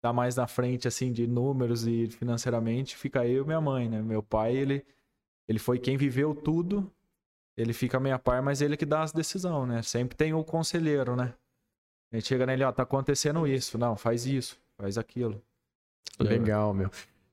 [0.00, 4.00] tá mais na frente, assim, de números e financeiramente, fica eu e minha mãe, né?
[4.00, 4.84] Meu pai, ele,
[5.46, 6.90] ele foi quem viveu tudo,
[7.54, 9.82] ele fica meia par, mas ele que dá as decisões, né?
[9.82, 11.34] Sempre tem o conselheiro, né?
[12.12, 13.78] A gente chega nele, ó, tá acontecendo isso.
[13.78, 15.40] Não, faz isso, faz aquilo.
[16.18, 16.90] Legal, meu.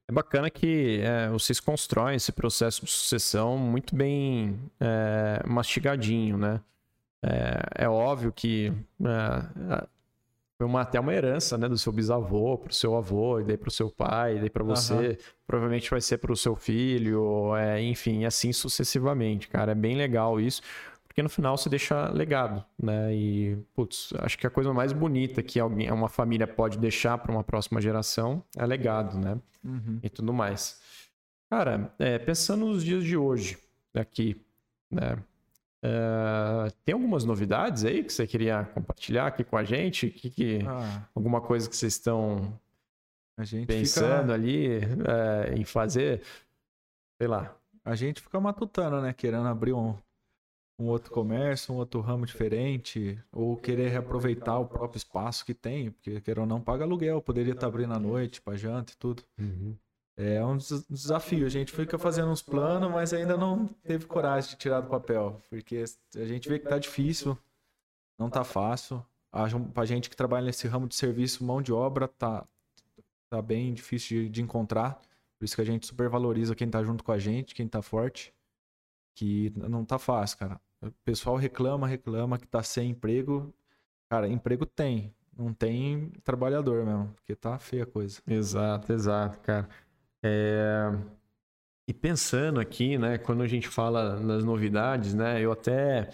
[0.10, 6.62] É bacana que é, vocês constroem esse processo de sucessão muito bem é, mastigadinho, né?
[7.24, 9.88] é, é óbvio que é,
[10.58, 13.58] foi uma, até uma herança né, do seu bisavô para o seu avô, e daí
[13.58, 14.94] para o seu pai, e daí para você.
[14.94, 15.18] Uhum.
[15.46, 19.72] Provavelmente vai ser para o seu filho, é, enfim, assim sucessivamente, cara.
[19.72, 20.62] É bem legal isso,
[21.18, 23.12] porque no final você deixa legado, né?
[23.12, 27.32] E, putz, acho que a coisa mais bonita que alguém, uma família pode deixar para
[27.32, 29.40] uma próxima geração é legado, né?
[29.66, 30.00] Uhum.
[30.04, 30.80] E tudo mais.
[31.50, 33.58] Cara, é, pensando nos dias de hoje,
[33.96, 34.40] aqui,
[34.92, 35.18] né?
[35.84, 40.12] Uh, tem algumas novidades aí que você queria compartilhar aqui com a gente?
[40.12, 41.02] Que, que ah.
[41.16, 42.60] Alguma coisa que vocês estão
[43.66, 44.34] pensando fica...
[44.36, 46.22] ali uh, em fazer?
[47.20, 47.56] Sei lá.
[47.84, 49.14] A gente fica matutando, né?
[49.14, 49.96] Querendo abrir um,
[50.80, 55.92] um outro comércio, um outro ramo diferente, ou querer reaproveitar o próprio espaço que tem,
[55.92, 59.24] porque querer ou não paga aluguel, poderia estar abrindo à noite para janta e tudo.
[59.40, 59.76] Uhum.
[60.16, 61.46] É um desafio.
[61.46, 65.40] A gente fica fazendo uns planos, mas ainda não teve coragem de tirar do papel.
[65.50, 65.84] Porque
[66.16, 67.38] a gente vê que tá difícil,
[68.18, 69.04] não tá fácil.
[69.74, 72.48] Pra gente que trabalha nesse ramo de serviço, mão de obra tá,
[73.30, 75.00] tá bem difícil de, de encontrar.
[75.38, 77.84] Por isso que a gente super valoriza quem tá junto com a gente, quem tá
[77.84, 78.34] forte.
[79.16, 80.60] Que não tá fácil, cara.
[80.82, 83.54] O pessoal reclama, reclama que tá sem emprego.
[84.10, 85.14] Cara, emprego tem.
[85.38, 88.22] Não tem trabalhador mesmo, porque tá feia a coisa.
[88.28, 89.68] Exato, exato, cara.
[90.24, 90.92] É...
[91.88, 96.10] E pensando aqui, né, quando a gente fala nas novidades, né, eu até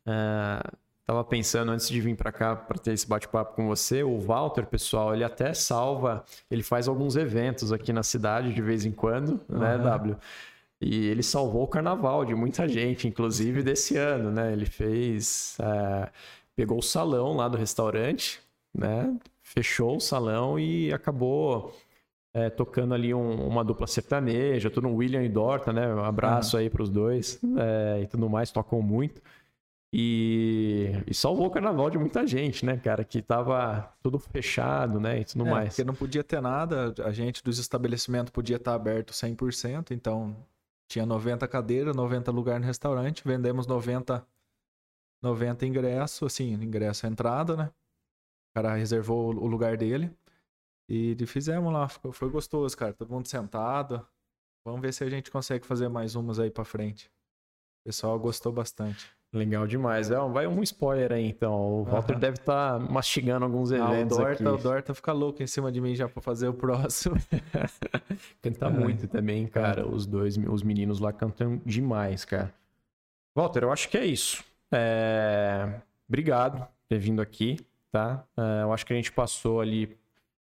[0.00, 4.18] estava é, pensando antes de vir para cá para ter esse bate-papo com você, o
[4.18, 8.92] Walter, pessoal, ele até salva, ele faz alguns eventos aqui na cidade de vez em
[8.92, 9.58] quando, uhum.
[9.58, 10.16] né, W?
[10.80, 14.52] E ele salvou o carnaval de muita gente, inclusive desse ano, né?
[14.52, 16.10] Ele fez, é,
[16.56, 18.40] pegou o salão lá do restaurante,
[18.74, 19.14] né?
[19.42, 21.76] Fechou o salão e acabou
[22.32, 25.92] é, tocando ali um, uma dupla sertaneja, tudo um William e Dorta, né?
[25.94, 26.62] Um abraço uhum.
[26.62, 29.20] aí para os dois é, e tudo mais, tocam muito.
[29.92, 33.04] E, e, salvou o carnaval de muita gente, né, cara?
[33.04, 35.20] Que tava tudo fechado, né?
[35.20, 35.68] E tudo é, mais.
[35.70, 40.36] Porque não podia ter nada, a gente dos estabelecimentos podia estar aberto 100%, então
[40.90, 44.26] tinha 90 cadeiras, 90 lugares no restaurante, vendemos 90,
[45.22, 47.66] 90 ingressos, assim, ingresso entrada, né?
[48.50, 50.12] O cara reservou o lugar dele.
[50.88, 52.92] E fizemos lá, foi gostoso, cara.
[52.92, 54.04] Todo mundo sentado.
[54.64, 57.06] Vamos ver se a gente consegue fazer mais umas aí pra frente.
[57.82, 59.16] O pessoal gostou bastante.
[59.32, 60.10] Legal demais.
[60.10, 61.54] É, vai um spoiler aí, então.
[61.54, 64.52] O Walter deve estar tá mastigando alguns eventos ah, o Dorta, aqui.
[64.52, 67.14] O Dorta fica louco em cima de mim já para fazer o próximo.
[68.42, 68.70] Canta é.
[68.70, 69.86] muito também, cara.
[69.86, 72.52] Os dois, os meninos lá cantam demais, cara.
[73.34, 74.42] Walter, eu acho que é isso.
[74.72, 75.80] É...
[76.08, 77.56] Obrigado por ter vindo aqui,
[77.92, 78.24] tá?
[78.36, 79.96] É, eu acho que a gente passou ali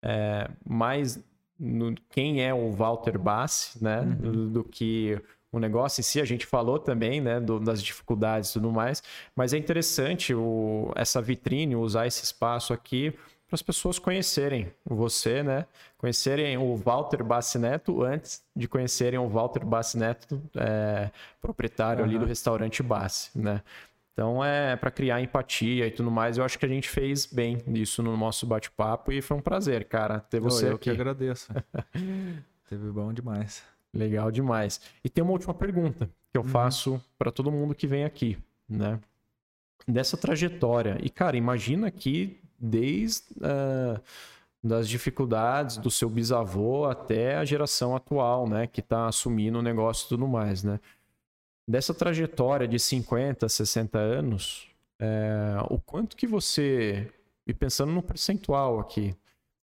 [0.02, 1.24] é, mais
[1.60, 4.02] no, quem é o Walter Bassi, né?
[4.02, 4.52] Uhum.
[4.52, 5.22] Do, que
[5.54, 6.20] o negócio em si.
[6.20, 7.40] A gente falou também, né?
[7.40, 9.02] Do, das dificuldades e tudo mais.
[9.36, 13.12] Mas é interessante o, essa vitrine, usar esse espaço aqui
[13.48, 15.68] para as pessoas conhecerem você, né?
[16.00, 22.10] Conhecerem o Walter Bassi Neto antes de conhecerem o Walter Bassi Neto, é, proprietário uhum.
[22.10, 23.62] ali do restaurante Bassi, né?
[24.14, 26.38] Então é para criar empatia e tudo mais.
[26.38, 29.86] Eu acho que a gente fez bem isso no nosso bate-papo e foi um prazer,
[29.86, 30.90] cara, ter você eu aqui.
[30.90, 31.54] Eu que agradeço.
[32.70, 33.64] Teve bom demais.
[33.94, 34.82] Legal demais.
[35.04, 36.48] E tem uma última pergunta que eu uhum.
[36.48, 38.38] faço para todo mundo que vem aqui,
[38.68, 39.00] né?
[39.88, 40.98] Dessa trajetória.
[41.02, 44.02] E cara, imagina aqui desde uh,
[44.64, 50.06] das dificuldades do seu bisavô até a geração atual, né, que está assumindo o negócio
[50.06, 50.80] e tudo mais, né?
[51.68, 54.68] dessa trajetória de 50, 60 anos,
[55.00, 57.12] é, o quanto que você,
[57.48, 59.16] e pensando no percentual aqui,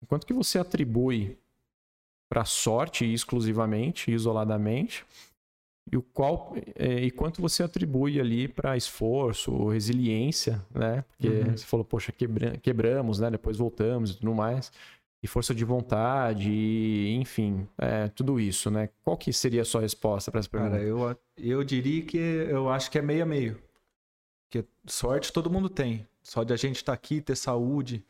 [0.02, 1.38] o quanto que você atribui
[2.30, 5.06] para sorte exclusivamente, isoladamente,
[5.92, 11.06] e o qual é, e quanto você atribui ali para esforço, resiliência, né?
[11.10, 11.58] Porque uhum.
[11.58, 13.32] você falou, poxa, quebra, quebramos, né?
[13.32, 14.72] Depois voltamos e tudo mais
[15.22, 18.90] e força de vontade, e, enfim, é, tudo isso, né?
[19.04, 20.78] Qual que seria a sua resposta para essa pergunta?
[20.78, 23.60] Cara, eu, eu diria que eu acho que é meio a meio.
[24.50, 26.08] Porque sorte todo mundo tem.
[26.22, 28.06] Só de a gente estar tá aqui, ter saúde,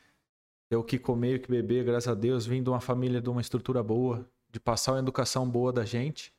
[0.70, 3.30] ter o que comer, o que beber, graças a Deus, vindo de uma família de
[3.30, 6.34] uma estrutura boa, de passar uma educação boa da gente,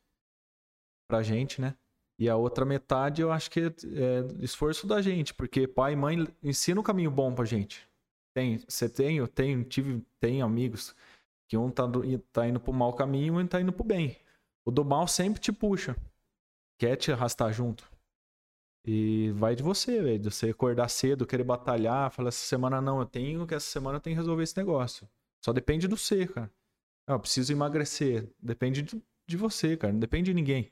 [1.07, 1.75] pra gente, né?
[2.19, 3.71] E a outra metade eu acho que é,
[4.39, 7.87] esforço da gente, porque pai e mãe ensinam o caminho bom pra gente.
[8.33, 10.93] Tem, você tem, eu tenho, tive, tem amigos
[11.47, 11.83] que um tá,
[12.31, 14.17] tá indo pro mau caminho e um tá indo pro bem.
[14.65, 15.95] O do mal sempre te puxa,
[16.77, 17.89] quer te arrastar junto.
[18.85, 20.19] E vai de você, velho.
[20.19, 23.97] De você acordar cedo, querer batalhar, falar essa semana não, eu tenho que essa semana
[23.97, 25.07] eu tenho que resolver esse negócio.
[25.41, 26.51] Só depende do você, cara.
[27.07, 28.29] Ah, eu preciso emagrecer.
[28.41, 29.93] Depende de, de você, cara.
[29.93, 30.71] Não depende de ninguém.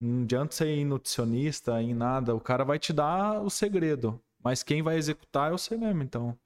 [0.00, 2.34] Não adianta você ir nutricionista, em nada.
[2.34, 4.20] O cara vai te dar o segredo.
[4.42, 6.36] Mas quem vai executar é você mesmo, então.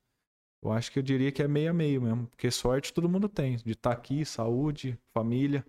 [0.62, 2.26] Eu acho que eu diria que é meio a meio mesmo.
[2.26, 3.56] Porque sorte todo mundo tem.
[3.56, 5.64] De estar tá aqui, saúde, família.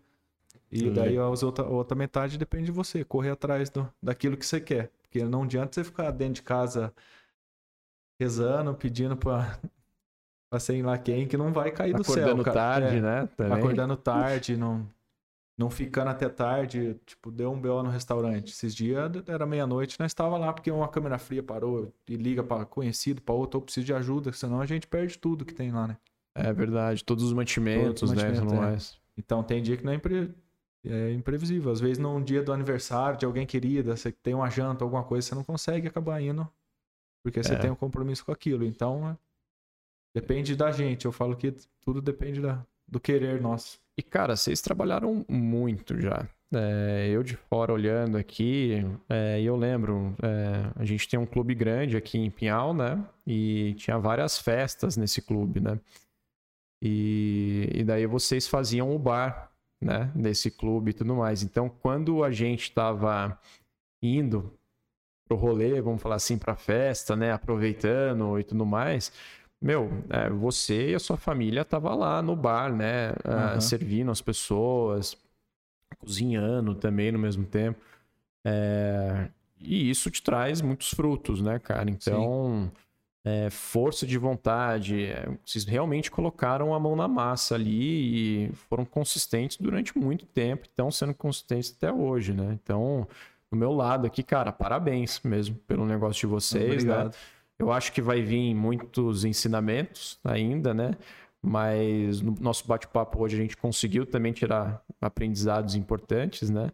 [0.71, 0.93] E Sim.
[0.93, 4.59] daí a outra, a outra metade depende de você, correr atrás do, daquilo que você
[4.59, 4.91] quer.
[5.17, 6.93] Porque não adianta você ficar dentro de casa
[8.21, 9.59] rezando, pedindo pra,
[10.49, 12.33] pra sei lá quem, que não vai cair do Acordando céu.
[12.33, 13.29] Acordando tarde, é, né?
[13.35, 13.57] Também.
[13.57, 14.87] Acordando tarde, não,
[15.57, 16.99] não ficando até tarde.
[17.05, 18.51] Tipo, deu um BO no restaurante.
[18.51, 22.65] Esses dias era meia-noite, nós estava lá porque uma câmera fria parou e liga para
[22.65, 25.87] conhecido, para outro, ou precisa de ajuda, senão a gente perde tudo que tem lá,
[25.87, 25.97] né?
[26.35, 28.75] É verdade, todos os mantimentos, todos os mantimentos né?
[28.75, 28.77] É.
[29.17, 30.31] Então tem dia que não é impre
[30.89, 31.71] é imprevisível.
[31.71, 35.27] Às vezes, num dia do aniversário de alguém querida, você tem uma janta, alguma coisa,
[35.27, 36.47] você não consegue acabar indo
[37.23, 37.57] porque você é.
[37.57, 38.63] tem um compromisso com aquilo.
[38.63, 39.17] Então, é...
[40.15, 41.05] depende da gente.
[41.05, 42.65] Eu falo que tudo depende da...
[42.87, 43.79] do querer nosso.
[43.97, 46.27] E, cara, vocês trabalharam muito já.
[46.53, 51.53] É, eu de fora olhando aqui, é, eu lembro, é, a gente tem um clube
[51.53, 53.03] grande aqui em Pinhal, né?
[53.25, 55.77] E tinha várias festas nesse clube, né?
[56.81, 59.51] E, e daí vocês faziam o bar
[59.81, 61.43] né, desse clube e tudo mais.
[61.43, 63.39] Então, quando a gente estava
[64.01, 64.53] indo
[65.27, 69.11] pro rolê, vamos falar assim, pra festa, né, aproveitando e tudo mais,
[69.61, 73.57] meu, é, você e a sua família tava lá no bar, né, uhum.
[73.57, 75.17] uh, servindo as pessoas,
[75.99, 77.79] cozinhando também no mesmo tempo.
[78.45, 81.89] É, e isso te traz muitos frutos, né, cara?
[81.89, 82.86] Então, Sim
[83.27, 85.05] é, força de vontade.
[85.05, 90.63] É, vocês realmente colocaram a mão na massa ali e foram consistentes durante muito tempo,
[90.63, 92.57] estão sendo consistentes até hoje, né?
[92.63, 93.05] Então,
[93.51, 96.93] do meu lado aqui, cara, parabéns mesmo pelo negócio de vocês, né?
[96.93, 97.05] Obrigado.
[97.07, 97.19] né?
[97.59, 100.91] Eu acho que vai vir muitos ensinamentos ainda, né?
[101.41, 106.71] Mas no nosso bate-papo hoje a gente conseguiu também tirar aprendizados importantes, né?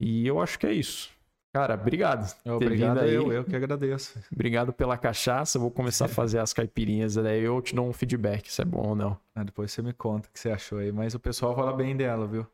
[0.00, 1.13] E eu acho que é isso.
[1.54, 2.34] Cara, obrigado.
[2.44, 4.18] Obrigado eu, eu que agradeço.
[4.32, 5.56] Obrigado pela cachaça.
[5.56, 8.88] Vou começar a fazer as caipirinhas, daí eu te dou um feedback se é bom
[8.88, 9.16] ou não.
[9.36, 10.90] Ah, depois você me conta o que você achou aí.
[10.90, 12.44] Mas o pessoal fala bem dela, viu?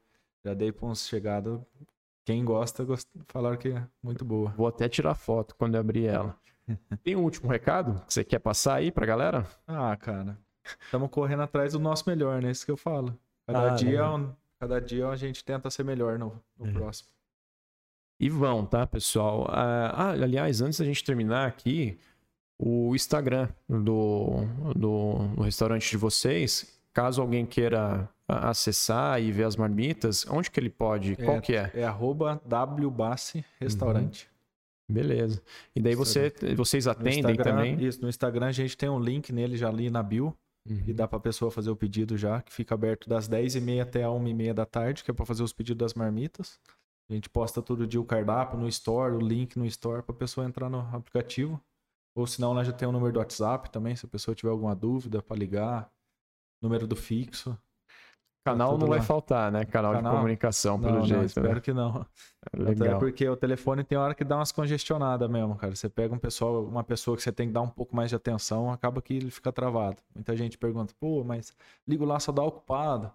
[0.44, 1.58] Já dei pra uns chegados.
[2.26, 3.08] Quem gosta, gost...
[3.28, 4.50] falaram que é muito boa.
[4.50, 6.36] Vou até tirar foto quando eu abrir ela.
[7.02, 9.46] Tem um último recado que você quer passar aí pra galera?
[9.66, 10.36] Ah, cara.
[10.78, 12.50] Estamos correndo atrás do nosso melhor, né?
[12.50, 13.18] Isso que eu falo.
[13.46, 14.28] Cada, ah, dia, né?
[14.58, 16.72] cada dia a gente tenta ser melhor no, no é.
[16.72, 17.08] próximo.
[18.20, 19.46] E vão, tá, pessoal?
[19.48, 21.98] Ah, ah, aliás, antes da gente terminar aqui,
[22.58, 24.44] o Instagram do,
[24.76, 30.60] do, do restaurante de vocês, caso alguém queira acessar e ver as marmitas, onde que
[30.60, 31.12] ele pode?
[31.12, 31.70] É, Qual que é?
[31.72, 34.28] É arroba wbassi restaurante.
[34.88, 34.94] Uhum.
[34.96, 35.42] Beleza.
[35.74, 37.82] E daí você, vocês atendem também?
[37.82, 40.36] Isso, no Instagram a gente tem um link nele já ali na bio.
[40.68, 40.82] Uhum.
[40.86, 44.04] E dá para a pessoa fazer o pedido já, que fica aberto das 10h30 até
[44.04, 46.58] a 1h30 da tarde, que é para fazer os pedidos das marmitas.
[47.10, 50.18] A gente posta todo dia o cardápio no store, o link no store para a
[50.18, 51.60] pessoa entrar no aplicativo.
[52.14, 54.76] Ou senão, lá já tem o número do WhatsApp também, se a pessoa tiver alguma
[54.76, 55.90] dúvida para ligar.
[56.62, 57.58] Número do fixo.
[58.46, 58.96] Canal não lá.
[58.96, 59.64] vai faltar, né?
[59.64, 61.18] Canal, Canal, de comunicação, pelo não, jeito.
[61.18, 61.60] Não, espero né?
[61.60, 62.06] que não.
[62.52, 62.88] É legal.
[62.88, 65.74] Até porque o telefone tem hora que dá umas congestionadas mesmo, cara.
[65.74, 68.16] Você pega um pessoal, uma pessoa que você tem que dar um pouco mais de
[68.16, 69.98] atenção, acaba que ele fica travado.
[70.14, 71.54] Muita gente pergunta, pô, mas
[71.86, 73.12] ligo lá só dá ocupado.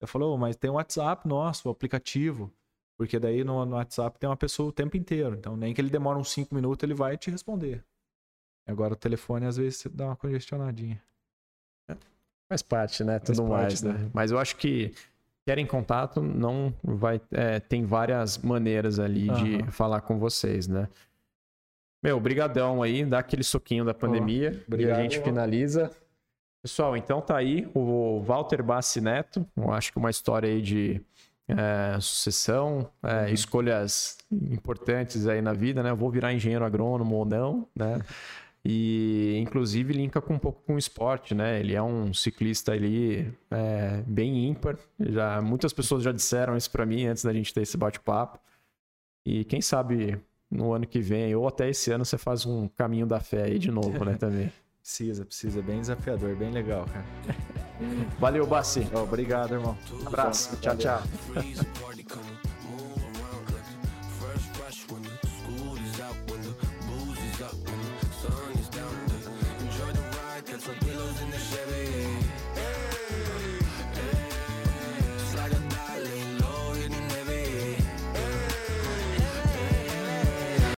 [0.00, 2.52] Eu falo, oh, mas tem o WhatsApp nosso, o aplicativo.
[2.96, 5.34] Porque daí no, no, WhatsApp tem uma pessoa o tempo inteiro.
[5.34, 7.84] Então, nem que ele demore uns 5 minutos, ele vai te responder.
[8.66, 11.00] Agora o telefone, às vezes, dá uma congestionadinha.
[11.88, 11.96] É,
[12.48, 13.18] faz parte, né?
[13.18, 14.04] Tudo Faz mais, parte, né?
[14.04, 14.10] né?
[14.14, 14.94] Mas eu acho que
[15.46, 17.20] querem contato, não vai.
[17.30, 19.34] É, tem várias maneiras ali uhum.
[19.36, 20.88] de falar com vocês, né?
[22.02, 25.90] Meu, brigadão aí, dá aquele soquinho da pandemia oh, e a gente finaliza.
[26.62, 31.00] Pessoal, então tá aí o Walter Bassi Neto, eu acho que uma história aí de
[31.48, 33.28] é, sucessão, é, uhum.
[33.28, 35.90] escolhas importantes aí na vida, né?
[35.90, 38.00] Eu vou virar engenheiro agrônomo ou não, né?
[38.64, 41.60] E inclusive linka com um pouco com o esporte, né?
[41.60, 44.76] Ele é um ciclista ali é, bem ímpar.
[44.98, 48.40] Já muitas pessoas já disseram isso para mim antes da gente ter esse bate-papo.
[49.24, 50.20] E quem sabe
[50.50, 53.58] no ano que vem ou até esse ano você faz um caminho da fé aí
[53.58, 54.14] de novo, né?
[54.18, 54.52] Também.
[54.80, 55.62] Precisa, precisa.
[55.62, 57.04] Bem desafiador, bem legal, cara.
[58.18, 58.88] Valeu, Bassi.
[58.94, 59.76] Obrigado, irmão.
[60.06, 60.56] Abraço.
[60.56, 61.02] Tchau, tchau.